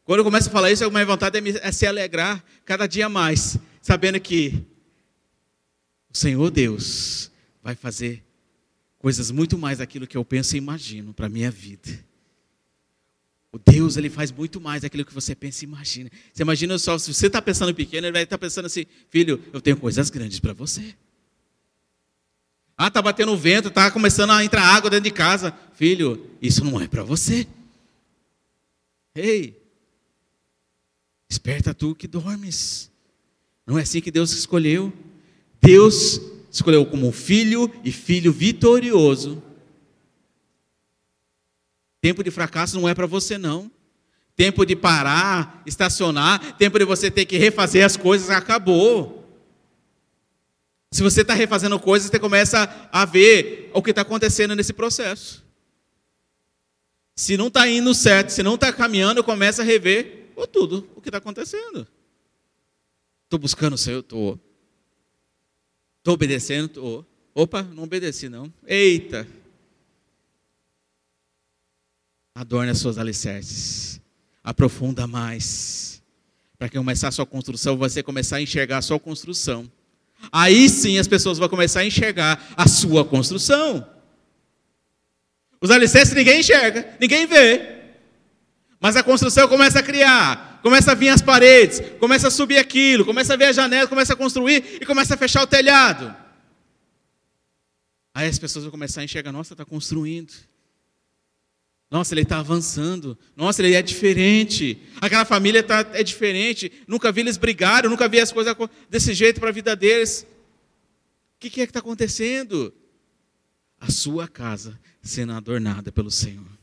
Quando 0.05 0.19
eu 0.19 0.25
começo 0.25 0.49
a 0.49 0.53
falar 0.53 0.71
isso, 0.71 0.85
a 0.85 0.91
minha 0.91 1.07
vontade 1.07 1.39
é, 1.39 1.69
é 1.69 1.73
se 1.73 1.87
alegrar 1.87 2.45
cada 2.65 2.87
dia 2.87 3.09
mais, 3.09 3.57
sabendo 3.81 4.19
que 4.19 4.65
o 6.13 6.17
Senhor 6.17 6.51
Deus 6.51 7.31
vai 7.63 7.75
fazer 7.75 8.23
coisas 8.99 9.31
muito 9.31 9.57
mais 9.57 9.79
daquilo 9.79 10.07
que 10.07 10.17
eu 10.17 10.25
penso 10.25 10.57
e 10.57 10.59
imagino 10.59 11.15
para 11.15 11.27
a 11.27 11.29
minha 11.29 11.51
vida. 11.51 12.05
O 13.53 13.59
Deus, 13.59 13.97
ele 13.97 14.09
faz 14.09 14.33
muito 14.33 14.61
mais 14.61 14.83
daquilo 14.83 15.05
que 15.05 15.13
você 15.13 15.35
pensa 15.35 15.65
e 15.65 15.69
imagina. 15.69 16.11
Você 16.33 16.43
imagina 16.43 16.79
só, 16.79 16.99
se 16.99 17.13
você 17.13 17.27
está 17.27 17.41
pensando 17.41 17.75
pequeno, 17.75 18.07
ele 18.07 18.13
vai 18.13 18.23
estar 18.23 18.39
tá 18.39 18.41
pensando 18.41 18.67
assim, 18.67 18.87
filho, 19.11 19.41
eu 19.53 19.61
tenho 19.61 19.77
coisas 19.77 20.11
grandes 20.11 20.41
para 20.41 20.53
você. 20.53 20.95
Ah, 22.77 22.89
está 22.89 23.01
batendo 23.03 23.37
vento, 23.37 23.69
está 23.69 23.91
começando 23.91 24.31
a 24.31 24.43
entrar 24.43 24.63
água 24.63 24.91
dentro 24.91 25.05
de 25.05 25.11
casa. 25.11 25.55
Filho, 25.75 26.31
isso 26.41 26.65
não 26.65 26.81
é 26.81 26.89
para 26.89 27.03
você. 27.03 27.47
Ei, 29.15 29.62
Esperta 31.33 31.73
tu 31.73 31.95
que 31.95 32.07
dormes. 32.07 32.91
Não 33.67 33.79
é 33.79 33.83
assim 33.83 34.03
que 34.03 34.11
Deus 34.11 34.33
escolheu. 34.33 34.93
Deus 35.63 36.21
escolheu 36.51 36.85
como 36.85 37.11
filho 37.11 37.73
e 37.83 37.91
filho 37.91 38.31
vitorioso. 38.31 39.43
Tempo 42.03 42.23
de 42.23 42.31
fracasso 42.31 42.79
não 42.79 42.87
é 42.87 42.95
para 42.95 43.07
você, 43.07 43.39
não. 43.39 43.71
Tempo 44.37 44.67
de 44.67 44.77
parar, 44.77 45.63
estacionar, 45.65 46.59
tempo 46.59 46.79
de 46.79 46.85
você 46.85 47.11
ter 47.11 47.25
que 47.25 47.39
refazer 47.39 47.83
as 47.83 47.97
coisas, 47.97 48.29
acabou. 48.29 49.27
Se 50.91 51.03
você 51.03 51.23
está 51.23 51.33
refazendo 51.33 51.81
coisas, 51.81 52.11
você 52.11 52.19
começa 52.19 52.91
a 52.93 53.07
ver 53.07 53.71
o 53.73 53.83
que 53.83 53.89
está 53.89 54.03
acontecendo 54.03 54.55
nesse 54.55 54.75
processo. 54.75 55.43
Se 57.17 57.39
não 57.39 57.47
está 57.47 57.67
indo 57.67 57.95
certo, 57.95 58.29
se 58.29 58.43
não 58.43 58.57
está 58.57 58.71
caminhando, 58.71 59.25
começa 59.25 59.63
a 59.63 59.65
rever 59.65 60.22
oh, 60.37 60.47
tudo 60.47 60.89
o 60.97 61.01
que 61.01 61.09
está 61.09 61.19
acontecendo. 61.19 61.87
Estou 63.25 63.39
buscando 63.39 63.75
o 63.75 63.79
Senhor? 63.79 64.01
Estou. 64.01 64.39
Estou 65.99 66.15
obedecendo? 66.15 66.67
Estou. 66.67 67.07
Opa, 67.35 67.63
não 67.63 67.85
obedeci 67.85 68.29
não. 68.29 68.53
Eita. 68.67 69.27
Adorne 72.35 72.71
as 72.71 72.79
suas 72.79 72.99
alicerces. 72.99 74.01
Aprofunda 74.45 75.07
mais. 75.07 76.03
Para 76.59 76.69
que 76.69 76.77
começar 76.77 77.09
a 77.09 77.13
sua 77.13 77.27
construção, 77.27 77.77
você 77.77 78.03
começar 78.03 78.37
a 78.37 78.43
enxergar 78.43 78.79
a 78.79 78.83
sua 78.83 79.01
construção. 79.01 79.71
Aí 80.31 80.69
sim 80.69 80.99
as 80.99 81.09
pessoas 81.09 81.39
vão 81.39 81.49
começar 81.49 81.81
a 81.81 81.87
enxergar 81.87 82.55
a 82.57 82.69
sua 82.69 83.05
construção. 83.05 83.89
Os 85.61 85.71
alicerces 85.71 86.15
ninguém 86.15 86.41
enxerga, 86.41 86.97
ninguém 87.01 87.27
vê. 87.27 87.82
Mas 88.83 88.97
a 88.97 89.03
construção 89.05 89.47
começa 89.47 89.79
a 89.79 89.83
criar, 89.83 90.59
começa 90.61 90.91
a 90.91 90.95
vir 90.97 91.09
as 91.09 91.23
paredes, 91.23 91.81
começa 92.01 92.27
a 92.27 92.31
subir 92.33 92.59
aquilo, 92.59 93.05
começa 93.05 93.35
a 93.35 93.37
ver 93.37 93.45
a 93.45 93.53
janela, 93.53 93.87
começa 93.87 94.13
a 94.13 94.17
construir 94.17 94.79
e 94.81 94.85
começa 94.85 95.15
a 95.15 95.17
fechar 95.17 95.41
o 95.45 95.47
telhado. 95.47 96.13
Aí 98.13 98.29
as 98.29 98.41
pessoas 98.41 98.65
vão 98.65 98.73
começar 98.73 99.01
a 99.01 99.05
enxergar, 99.05 99.31
nossa, 99.31 99.55
está 99.55 99.65
construindo. 99.65 100.33
Nossa, 101.89 102.13
ele 102.13 102.23
está 102.23 102.41
avançando. 102.41 103.17
Nossa, 103.37 103.63
ele 103.63 103.77
é 103.77 103.83
diferente. 103.83 104.83
Aquela 105.01 105.25
família 105.25 105.63
tá, 105.63 105.87
é 105.93 106.03
diferente. 106.03 106.73
Nunca 106.89 107.13
vi 107.13 107.21
eles 107.21 107.37
brigarem, 107.37 107.89
nunca 107.89 108.09
vi 108.09 108.19
as 108.19 108.33
coisas 108.33 108.53
desse 108.91 109.15
jeito 109.15 109.39
para 109.39 109.51
a 109.51 109.53
vida 109.53 109.77
deles. 109.77 110.27
O 111.37 111.39
que, 111.39 111.51
que 111.51 111.61
é 111.61 111.67
que 111.67 111.71
está 111.71 111.79
acontecendo? 111.79 112.75
A 113.79 113.93
sua 113.93 114.27
casa 114.27 114.77
sendo 115.01 115.35
adornada 115.35 115.93
pelo 115.93 116.11
Senhor. 116.11 116.62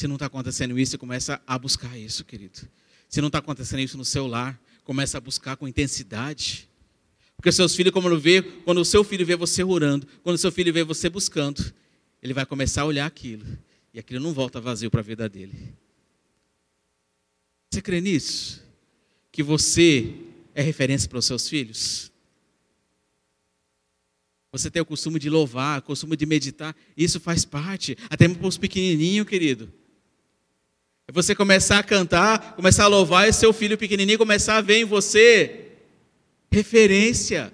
Se 0.00 0.08
não 0.08 0.16
está 0.16 0.24
acontecendo 0.24 0.78
isso, 0.78 0.96
começa 0.96 1.42
a 1.46 1.58
buscar 1.58 1.94
isso, 1.98 2.24
querido. 2.24 2.58
Se 3.06 3.20
não 3.20 3.26
está 3.26 3.38
acontecendo 3.38 3.80
isso 3.80 3.98
no 3.98 4.04
seu 4.04 4.26
lar, 4.26 4.58
começa 4.82 5.18
a 5.18 5.20
buscar 5.20 5.58
com 5.58 5.68
intensidade. 5.68 6.66
Porque 7.36 7.52
seus 7.52 7.76
filhos, 7.76 7.92
como 7.92 8.18
vê, 8.18 8.40
quando 8.40 8.80
o 8.80 8.84
seu 8.84 9.04
filho 9.04 9.26
vê 9.26 9.36
você 9.36 9.62
orando, 9.62 10.06
quando 10.22 10.36
o 10.36 10.38
seu 10.38 10.50
filho 10.50 10.72
vê 10.72 10.82
você 10.82 11.10
buscando, 11.10 11.62
ele 12.22 12.32
vai 12.32 12.46
começar 12.46 12.80
a 12.80 12.84
olhar 12.86 13.04
aquilo. 13.04 13.44
E 13.92 13.98
aquilo 13.98 14.24
não 14.24 14.32
volta 14.32 14.58
vazio 14.58 14.90
para 14.90 15.00
a 15.00 15.02
vida 15.02 15.28
dele. 15.28 15.74
Você 17.70 17.82
crê 17.82 18.00
nisso? 18.00 18.62
Que 19.30 19.42
você 19.42 20.14
é 20.54 20.62
referência 20.62 21.10
para 21.10 21.18
os 21.18 21.26
seus 21.26 21.46
filhos? 21.46 22.10
Você 24.50 24.70
tem 24.70 24.80
o 24.80 24.86
costume 24.86 25.18
de 25.18 25.28
louvar, 25.28 25.80
o 25.80 25.82
costume 25.82 26.16
de 26.16 26.24
meditar, 26.24 26.74
isso 26.96 27.20
faz 27.20 27.44
parte, 27.44 27.98
até 28.08 28.26
para 28.26 28.48
os 28.48 28.56
pequenininhos, 28.56 29.28
querido. 29.28 29.70
É 31.10 31.12
você 31.12 31.34
começar 31.34 31.80
a 31.80 31.82
cantar, 31.82 32.54
começar 32.54 32.84
a 32.84 32.86
louvar, 32.86 33.28
e 33.28 33.32
seu 33.32 33.52
filho 33.52 33.76
pequenininho 33.76 34.16
começar 34.16 34.58
a 34.58 34.60
ver 34.60 34.76
em 34.76 34.84
você 34.84 35.72
referência. 36.52 37.52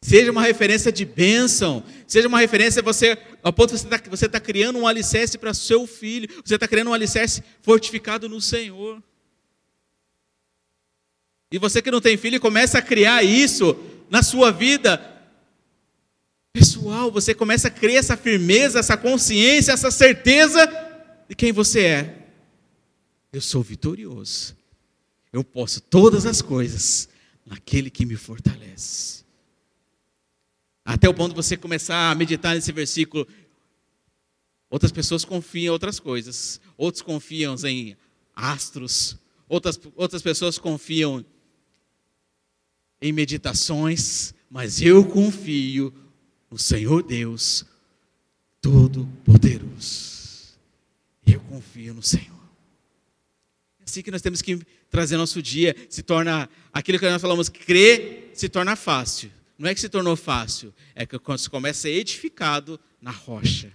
Seja 0.00 0.30
uma 0.30 0.42
referência 0.42 0.92
de 0.92 1.04
bênção, 1.04 1.82
seja 2.06 2.28
uma 2.28 2.38
referência, 2.38 2.80
você, 2.80 3.18
ao 3.42 3.52
ponto 3.52 3.74
de 3.74 3.80
você 4.08 4.26
está 4.26 4.38
tá 4.38 4.40
criando 4.40 4.78
um 4.78 4.86
alicerce 4.86 5.36
para 5.36 5.52
seu 5.52 5.84
filho, 5.84 6.28
você 6.44 6.54
está 6.54 6.68
criando 6.68 6.90
um 6.90 6.94
alicerce 6.94 7.42
fortificado 7.60 8.28
no 8.28 8.40
Senhor. 8.40 9.02
E 11.50 11.58
você 11.58 11.82
que 11.82 11.90
não 11.90 12.00
tem 12.00 12.16
filho, 12.16 12.38
começa 12.38 12.78
a 12.78 12.82
criar 12.82 13.24
isso 13.24 13.76
na 14.08 14.22
sua 14.22 14.52
vida 14.52 15.04
pessoal, 16.52 17.10
você 17.10 17.34
começa 17.34 17.66
a 17.66 17.70
criar 17.70 17.98
essa 17.98 18.16
firmeza, 18.16 18.78
essa 18.78 18.96
consciência, 18.96 19.72
essa 19.72 19.90
certeza 19.90 20.89
de 21.30 21.36
quem 21.36 21.52
você 21.52 21.84
é. 21.84 22.28
Eu 23.32 23.40
sou 23.40 23.62
vitorioso. 23.62 24.56
Eu 25.32 25.44
posso 25.44 25.80
todas 25.80 26.26
as 26.26 26.42
coisas 26.42 27.08
naquele 27.46 27.88
que 27.88 28.04
me 28.04 28.16
fortalece. 28.16 29.24
Até 30.84 31.08
o 31.08 31.14
ponto 31.14 31.30
de 31.30 31.36
você 31.36 31.56
começar 31.56 32.10
a 32.10 32.14
meditar 32.16 32.56
nesse 32.56 32.72
versículo. 32.72 33.28
Outras 34.68 34.90
pessoas 34.90 35.24
confiam 35.24 35.66
em 35.66 35.70
outras 35.70 36.00
coisas. 36.00 36.60
Outros 36.76 37.00
confiam 37.00 37.54
em 37.64 37.96
astros. 38.34 39.16
Outras, 39.48 39.78
outras 39.94 40.22
pessoas 40.22 40.58
confiam 40.58 41.24
em 43.00 43.12
meditações. 43.12 44.34
Mas 44.50 44.82
eu 44.82 45.04
confio 45.06 45.94
no 46.50 46.58
Senhor 46.58 47.04
Deus 47.04 47.64
Todo-Poderoso. 48.60 50.09
Eu 51.32 51.40
confio 51.40 51.94
no 51.94 52.02
Senhor. 52.02 52.40
É 53.80 53.84
assim 53.84 54.02
que 54.02 54.10
nós 54.10 54.22
temos 54.22 54.42
que 54.42 54.60
trazer 54.90 55.16
nosso 55.16 55.42
dia. 55.42 55.74
Se 55.88 56.02
torna 56.02 56.48
aquilo 56.72 56.98
que 56.98 57.08
nós 57.08 57.20
falamos, 57.20 57.48
crer 57.48 58.30
se 58.34 58.48
torna 58.48 58.76
fácil 58.76 59.30
não 59.60 59.68
é 59.68 59.74
que 59.74 59.80
se 59.82 59.90
tornou 59.90 60.16
fácil, 60.16 60.72
é 60.94 61.04
que 61.04 61.18
quando 61.18 61.38
se 61.38 61.50
começa 61.50 61.80
a 61.80 61.82
ser 61.82 61.90
edificado 61.90 62.80
na 62.98 63.10
rocha. 63.10 63.70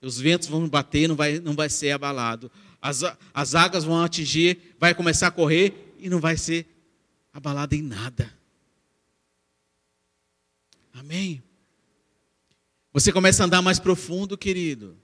Os 0.00 0.18
ventos 0.18 0.48
vão 0.48 0.66
bater, 0.66 1.06
não 1.06 1.14
vai, 1.14 1.38
não 1.38 1.52
vai 1.52 1.68
ser 1.68 1.90
abalado. 1.90 2.50
As, 2.80 3.02
as 3.34 3.54
águas 3.54 3.84
vão 3.84 4.02
atingir, 4.02 4.74
vai 4.78 4.94
começar 4.94 5.26
a 5.26 5.30
correr 5.30 5.94
e 5.98 6.08
não 6.08 6.20
vai 6.20 6.38
ser 6.38 6.66
abalado 7.34 7.74
em 7.74 7.82
nada. 7.82 8.32
Amém? 10.94 11.42
Você 12.90 13.12
começa 13.12 13.42
a 13.42 13.46
andar 13.46 13.60
mais 13.60 13.78
profundo, 13.78 14.38
querido. 14.38 14.96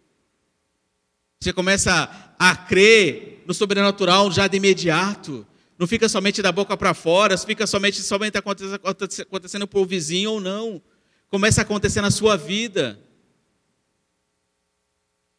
Você 1.47 1.53
começa 1.53 2.11
a 2.37 2.57
crer 2.57 3.45
no 3.47 3.55
sobrenatural 3.55 4.33
já 4.33 4.49
de 4.49 4.57
imediato. 4.57 5.47
Não 5.79 5.87
fica 5.87 6.09
somente 6.09 6.43
da 6.43 6.51
boca 6.51 6.77
para 6.77 6.93
fora, 6.93 7.39
fica 7.39 7.69
somente 7.69 8.03
somente 8.03 8.37
acontecendo 8.37 9.69
por 9.69 9.87
vizinho 9.87 10.33
ou 10.33 10.41
não. 10.41 10.83
Começa 11.29 11.61
a 11.61 11.63
acontecer 11.63 12.01
na 12.01 12.11
sua 12.11 12.37
vida. 12.37 12.99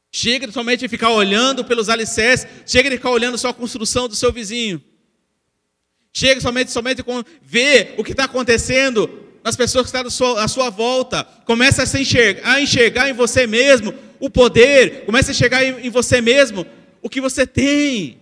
Chega 0.09 0.47
de 0.47 0.53
somente 0.53 0.87
ficar 0.87 1.09
olhando 1.09 1.65
pelos 1.65 1.89
alicerces, 1.89 2.47
chega 2.65 2.89
de 2.89 2.95
ficar 2.95 3.11
olhando 3.11 3.37
só 3.37 3.49
a 3.49 3.53
construção 3.53 4.07
do 4.07 4.15
seu 4.15 4.31
vizinho. 4.31 4.81
Chega 6.13 6.39
somente 6.39 6.71
somente 6.71 7.03
com 7.03 7.21
ver 7.41 7.95
o 7.97 8.03
que 8.03 8.11
está 8.11 8.23
acontecendo 8.23 9.09
nas 9.43 9.57
pessoas 9.57 9.91
que 9.91 9.97
estão 9.97 10.37
à 10.37 10.47
sua 10.47 10.69
volta. 10.69 11.25
Começa 11.43 11.83
a, 11.83 12.01
enxergar, 12.01 12.49
a 12.49 12.61
enxergar 12.61 13.09
em 13.09 13.13
você 13.13 13.45
mesmo 13.45 14.06
o 14.19 14.29
poder, 14.29 15.05
começa 15.05 15.31
a 15.31 15.33
enxergar 15.33 15.63
em 15.63 15.89
você 15.89 16.21
mesmo 16.21 16.65
o 17.01 17.09
que 17.09 17.21
você 17.21 17.45
tem. 17.45 18.21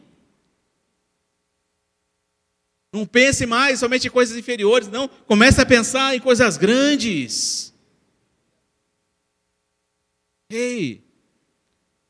Não 2.94 3.06
pense 3.06 3.46
mais 3.46 3.80
somente 3.80 4.08
em 4.08 4.12
coisas 4.12 4.38
inferiores, 4.38 4.88
não. 4.88 5.08
Comece 5.08 5.60
a 5.60 5.66
pensar 5.66 6.16
em 6.16 6.20
coisas 6.20 6.56
grandes. 6.58 7.74
Ei! 10.50 11.04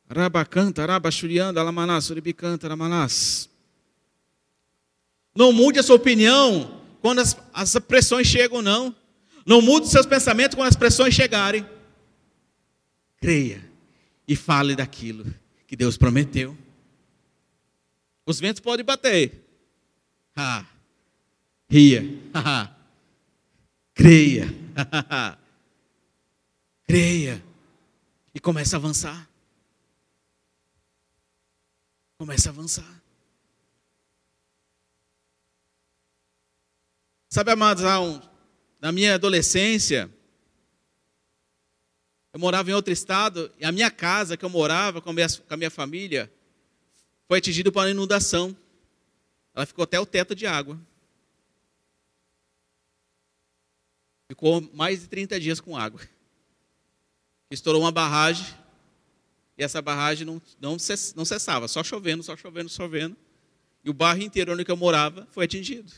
Rabacanta, 0.07 0.85
Rabachurianda, 0.85 1.59
Alamanás, 1.59 2.05
Suribicanta, 2.05 2.67
Alamanás. 2.67 3.49
Não 5.35 5.51
mude 5.51 5.79
a 5.79 5.83
sua 5.83 5.95
opinião 5.95 6.81
quando 7.01 7.19
as, 7.19 7.35
as 7.51 7.73
pressões 7.79 8.27
chegam, 8.27 8.61
não. 8.61 8.95
Não 9.45 9.61
mude 9.61 9.87
seus 9.87 10.05
pensamentos 10.05 10.55
quando 10.55 10.67
as 10.67 10.75
pressões 10.75 11.13
chegarem. 11.15 11.67
Creia 13.17 13.74
e 14.27 14.35
fale 14.35 14.75
daquilo 14.75 15.25
que 15.67 15.75
Deus 15.75 15.97
prometeu. 15.97 16.57
Os 18.25 18.39
ventos 18.39 18.59
podem 18.59 18.85
bater. 18.85 19.43
Ah, 20.35 20.65
ria. 21.69 22.03
Creia. 23.93 24.47
Creia. 26.85 27.43
E 28.33 28.39
começa 28.39 28.75
a 28.75 28.79
avançar. 28.79 29.29
Começa 32.17 32.49
a 32.49 32.51
avançar. 32.51 33.03
Sabe, 37.29 37.51
amados, 37.51 37.83
na 38.79 38.91
minha 38.91 39.15
adolescência, 39.15 40.09
eu 42.35 42.39
morava 42.39 42.69
em 42.69 42.73
outro 42.73 42.91
estado 42.91 43.49
e 43.57 43.63
a 43.63 43.71
minha 43.71 43.89
casa 43.89 44.35
que 44.35 44.43
eu 44.43 44.49
morava 44.49 44.99
com 44.99 45.09
a 45.09 45.13
minha, 45.13 45.27
com 45.29 45.53
a 45.53 45.55
minha 45.55 45.71
família 45.71 46.29
foi 47.29 47.37
atingida 47.37 47.71
por 47.71 47.79
uma 47.79 47.89
inundação. 47.89 48.53
Ela 49.53 49.65
ficou 49.65 49.83
até 49.83 49.97
o 49.97 50.05
teto 50.05 50.35
de 50.35 50.45
água. 50.45 50.77
Ficou 54.27 54.69
mais 54.73 54.99
de 54.99 55.07
30 55.07 55.39
dias 55.39 55.61
com 55.61 55.77
água. 55.77 56.01
Estourou 57.49 57.83
uma 57.83 57.91
barragem 57.93 58.53
e 59.57 59.63
essa 59.63 59.81
barragem 59.81 60.27
não, 60.27 60.41
não, 60.59 60.77
cessava, 60.77 61.69
só 61.69 61.85
chovendo, 61.85 62.21
só 62.21 62.35
chovendo, 62.35 62.69
chovendo. 62.69 63.15
E 63.81 63.89
o 63.89 63.93
bairro 63.93 64.21
inteiro 64.21 64.51
onde 64.51 64.69
eu 64.69 64.75
morava 64.75 65.25
foi 65.31 65.45
atingido. 65.45 65.89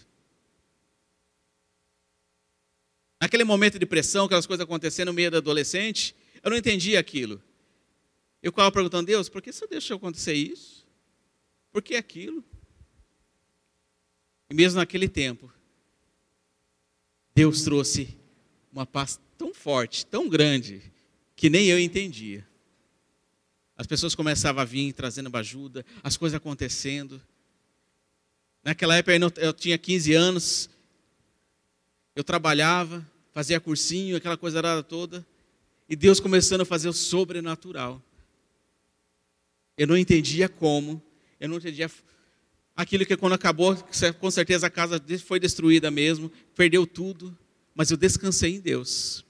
Naquele 3.19 3.43
momento 3.43 3.79
de 3.79 3.87
pressão, 3.87 4.25
aquelas 4.25 4.45
coisas 4.45 4.63
acontecendo 4.63 5.07
no 5.07 5.13
meio 5.13 5.31
da 5.31 5.39
adolescente, 5.39 6.15
eu 6.47 6.51
não 6.51 6.57
entendia 6.57 6.97
aquilo. 6.99 7.43
Eu 8.41 8.51
ficava 8.53 8.71
perguntando, 8.71 9.07
Deus, 9.07 9.27
por 9.27 9.41
que 9.41 9.51
você 9.51 9.67
deixou 9.67 9.97
acontecer 9.97 10.33
isso? 10.33 10.87
Por 11.73 11.81
que 11.81 11.95
aquilo? 11.95 12.43
E 14.49 14.53
mesmo 14.53 14.79
naquele 14.79 15.09
tempo, 15.09 15.51
Deus 17.35 17.63
trouxe 17.63 18.17
uma 18.71 18.85
paz 18.85 19.19
tão 19.37 19.53
forte, 19.53 20.05
tão 20.05 20.29
grande, 20.29 20.81
que 21.35 21.49
nem 21.49 21.67
eu 21.67 21.77
entendia. 21.77 22.47
As 23.75 23.85
pessoas 23.85 24.15
começavam 24.15 24.61
a 24.61 24.65
vir 24.65 24.93
trazendo 24.93 25.35
ajuda, 25.35 25.85
as 26.01 26.15
coisas 26.15 26.37
acontecendo. 26.37 27.21
Naquela 28.63 28.95
época 28.95 29.13
eu 29.41 29.51
tinha 29.51 29.77
15 29.77 30.13
anos, 30.13 30.69
eu 32.15 32.23
trabalhava, 32.23 33.05
fazia 33.33 33.59
cursinho, 33.59 34.15
aquela 34.15 34.37
coisa 34.37 34.81
toda, 34.81 35.27
e 35.89 35.95
Deus 35.95 36.19
começando 36.19 36.61
a 36.61 36.65
fazer 36.65 36.89
o 36.89 36.93
sobrenatural. 36.93 38.01
Eu 39.77 39.87
não 39.87 39.97
entendia 39.97 40.49
como, 40.49 41.01
eu 41.39 41.47
não 41.47 41.57
entendia 41.57 41.89
aquilo 42.75 43.05
que 43.05 43.15
quando 43.15 43.33
acabou, 43.33 43.75
com 44.19 44.31
certeza 44.31 44.67
a 44.67 44.69
casa 44.69 45.01
foi 45.25 45.39
destruída 45.39 45.89
mesmo, 45.89 46.31
perdeu 46.55 46.85
tudo, 46.85 47.37
mas 47.73 47.91
eu 47.91 47.97
descansei 47.97 48.55
em 48.55 48.59
Deus. 48.59 49.23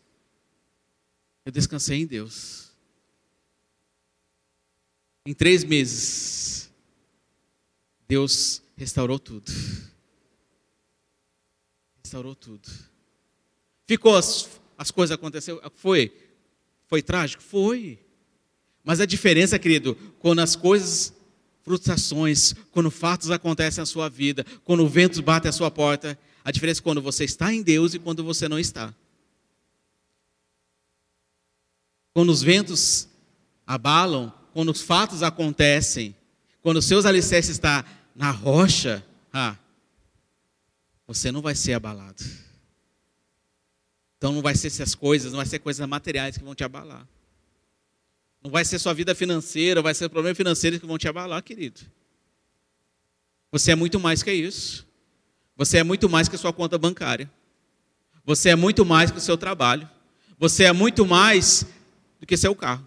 Eu 1.46 1.52
descansei 1.52 2.00
em 2.02 2.06
Deus. 2.06 2.72
Em 5.26 5.34
três 5.34 5.64
meses, 5.64 6.72
Deus 8.08 8.62
restaurou 8.78 9.20
tudo. 9.20 9.52
Restaurou 12.02 12.36
tudo. 12.36 12.70
Ficou 13.86 14.16
as, 14.16 14.50
as 14.78 14.92
coisas 14.92 15.14
aconteceram? 15.14 15.62
Foi. 15.76 16.27
Foi 16.88 17.02
trágico? 17.02 17.44
Foi. 17.44 18.00
Mas 18.84 19.00
a 19.00 19.06
diferença, 19.06 19.60
querido, 19.60 19.96
quando 20.20 20.40
as 20.40 20.56
coisas, 20.56 21.14
frustrações, 21.62 22.54
quando 22.72 22.90
fatos 22.90 23.30
acontecem 23.30 23.82
na 23.82 23.86
sua 23.86 24.10
vida, 24.10 24.46
quando 24.64 24.84
o 24.84 24.88
vento 24.88 25.22
bate 25.22 25.48
à 25.48 25.52
sua 25.52 25.70
porta, 25.70 26.18
a 26.44 26.52
diferença 26.52 26.80
é 26.80 26.84
quando 26.84 27.02
você 27.02 27.26
está 27.26 27.54
em 27.54 27.62
Deus 27.62 27.94
e 27.94 28.00
quando 28.00 28.24
você 28.24 28.48
não 28.48 28.58
está. 28.58 28.96
Quando 32.14 32.30
os 32.30 32.42
ventos 32.42 33.10
abalam, 33.66 34.34
quando 34.54 34.72
os 34.72 34.82
fatos 34.82 35.22
acontecem, 35.22 36.16
quando 36.62 36.78
os 36.78 36.86
seus 36.86 37.06
alicerces 37.06 37.58
estão 37.58 37.84
na 38.16 38.32
rocha, 38.32 39.06
ah, 39.34 39.58
você 41.06 41.32
não 41.32 41.42
vai 41.42 41.54
ser 41.54 41.74
abalado. 41.74 42.24
Então 44.18 44.32
não 44.32 44.42
vai 44.42 44.56
ser 44.56 44.68
essas 44.68 44.96
coisas, 44.96 45.32
não 45.32 45.38
vai 45.38 45.46
ser 45.46 45.60
coisas 45.60 45.88
materiais 45.88 46.38
que 46.38 46.44
vão 46.44 46.56
te 46.56 46.64
abalar. 46.64 47.08
Não 48.44 48.52
vai 48.52 48.66
ser 48.66 48.80
sua 48.80 48.94
vida 48.94 49.14
financeira, 49.14 49.82
vai 49.82 49.94
ser 49.94 50.10
problemas 50.10 50.38
financeiros 50.38 50.80
que 50.80 50.86
vão 50.86 50.98
te 50.98 51.08
abalar, 51.08 51.42
querido. 51.44 51.82
Você 53.52 53.72
é 53.72 53.76
muito 53.76 54.00
mais 54.00 54.24
que 54.24 54.32
isso. 54.32 54.88
Você 55.56 55.78
é 55.78 55.84
muito 55.84 56.10
mais 56.10 56.28
que 56.28 56.36
a 56.36 56.40
sua 56.40 56.54
conta 56.54 56.78
bancária. 56.78 57.30
Você 58.26 58.50
é 58.50 58.56
muito 58.56 58.86
mais 58.86 59.10
que 59.10 59.18
o 59.18 59.22
seu 59.22 59.38
trabalho. 59.38 59.90
Você 60.38 60.66
é 60.66 60.74
muito 60.74 61.06
mais 61.06 61.66
do 62.20 62.26
que 62.28 62.38
seu 62.38 62.54
carro. 62.56 62.86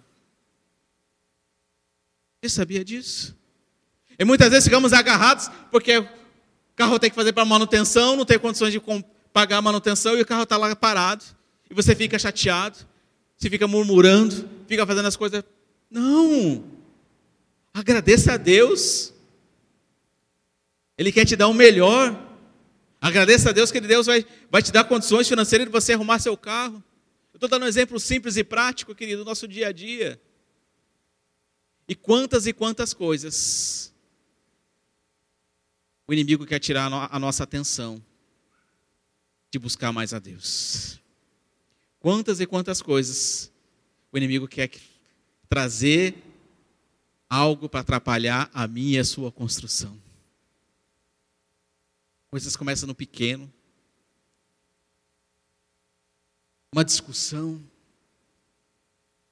Você 2.40 2.48
sabia 2.48 2.84
disso? 2.84 3.36
E 4.18 4.24
muitas 4.24 4.50
vezes 4.50 4.64
ficamos 4.64 4.92
agarrados 4.92 5.50
porque 5.70 5.98
o 5.98 6.08
carro 6.76 6.98
tem 6.98 7.10
que 7.10 7.16
fazer 7.16 7.32
para 7.32 7.44
manutenção, 7.44 8.16
não 8.16 8.24
tem 8.24 8.38
condições 8.38 8.72
de 8.72 8.80
pagar 9.32 9.58
a 9.58 9.62
manutenção 9.62 10.16
e 10.16 10.22
o 10.22 10.26
carro 10.26 10.42
está 10.42 10.56
lá 10.56 10.74
parado. 10.74 11.24
E 11.70 11.74
você 11.74 11.94
fica 11.94 12.18
chateado, 12.18 12.78
você 13.36 13.48
fica 13.48 13.66
murmurando, 13.66 14.48
fica 14.66 14.86
fazendo 14.86 15.06
as 15.06 15.16
coisas. 15.16 15.44
Não! 15.90 16.64
Agradeça 17.72 18.34
a 18.34 18.36
Deus. 18.36 19.12
Ele 20.98 21.12
quer 21.12 21.24
te 21.24 21.36
dar 21.36 21.48
o 21.48 21.54
melhor. 21.54 22.28
Agradeça 23.00 23.50
a 23.50 23.52
Deus 23.52 23.70
que 23.70 23.80
Deus 23.80 24.06
vai, 24.06 24.26
vai 24.50 24.62
te 24.62 24.72
dar 24.72 24.84
condições 24.84 25.28
financeiras 25.28 25.66
de 25.66 25.72
você 25.72 25.92
arrumar 25.92 26.18
seu 26.18 26.36
carro. 26.36 26.82
Eu 27.32 27.36
estou 27.36 27.48
dando 27.48 27.64
um 27.64 27.68
exemplo 27.68 27.98
simples 27.98 28.36
e 28.36 28.44
prático, 28.44 28.94
querido, 28.94 29.24
do 29.24 29.28
nosso 29.28 29.48
dia 29.48 29.68
a 29.68 29.72
dia. 29.72 30.20
E 31.88 31.94
quantas 31.94 32.46
e 32.46 32.52
quantas 32.52 32.92
coisas 32.92 33.94
o 36.06 36.12
inimigo 36.12 36.44
quer 36.44 36.58
tirar 36.58 36.86
a 36.92 37.18
nossa 37.18 37.44
atenção 37.44 38.02
de 39.50 39.58
buscar 39.58 39.92
mais 39.92 40.14
a 40.14 40.18
Deus. 40.18 41.00
Quantas 41.98 42.40
e 42.40 42.46
quantas 42.46 42.80
coisas 42.80 43.52
o 44.12 44.16
inimigo 44.16 44.48
quer 44.48 44.70
trazer 45.48 46.14
algo 47.28 47.68
para 47.68 47.80
atrapalhar 47.80 48.50
a 48.52 48.66
minha 48.66 48.96
e 48.96 49.00
a 49.00 49.04
sua 49.04 49.30
construção. 49.30 49.96
Coisas 52.28 52.56
começam 52.56 52.88
no 52.88 52.94
pequeno. 52.94 53.52
Uma 56.72 56.84
discussão. 56.84 57.62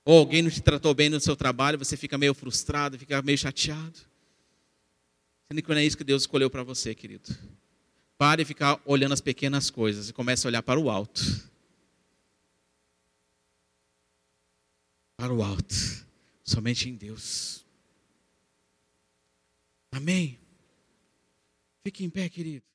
Ou 0.04 0.18
alguém 0.18 0.42
não 0.42 0.50
te 0.50 0.62
tratou 0.62 0.94
bem 0.94 1.08
no 1.08 1.20
seu 1.20 1.36
trabalho, 1.36 1.78
você 1.78 1.96
fica 1.96 2.16
meio 2.16 2.34
frustrado, 2.34 2.98
fica 2.98 3.20
meio 3.20 3.36
chateado. 3.36 3.98
Sendo 5.48 5.62
que 5.62 5.68
não 5.68 5.76
é 5.76 5.84
isso 5.84 5.96
que 5.96 6.04
Deus 6.04 6.22
escolheu 6.22 6.48
para 6.48 6.62
você, 6.62 6.94
querido. 6.94 7.28
Pare 8.18 8.42
de 8.42 8.48
ficar 8.48 8.80
olhando 8.84 9.14
as 9.14 9.20
pequenas 9.20 9.70
coisas 9.70 10.08
e 10.08 10.12
comece 10.12 10.44
a 10.44 10.48
olhar 10.48 10.62
para 10.62 10.80
o 10.80 10.90
alto. 10.90 11.22
Para 15.16 15.32
o 15.32 15.40
alto. 15.40 15.74
Somente 16.42 16.88
em 16.88 16.96
Deus. 16.96 17.64
Amém. 19.92 20.36
Fique 21.84 22.04
em 22.04 22.10
pé, 22.10 22.28
querido. 22.28 22.66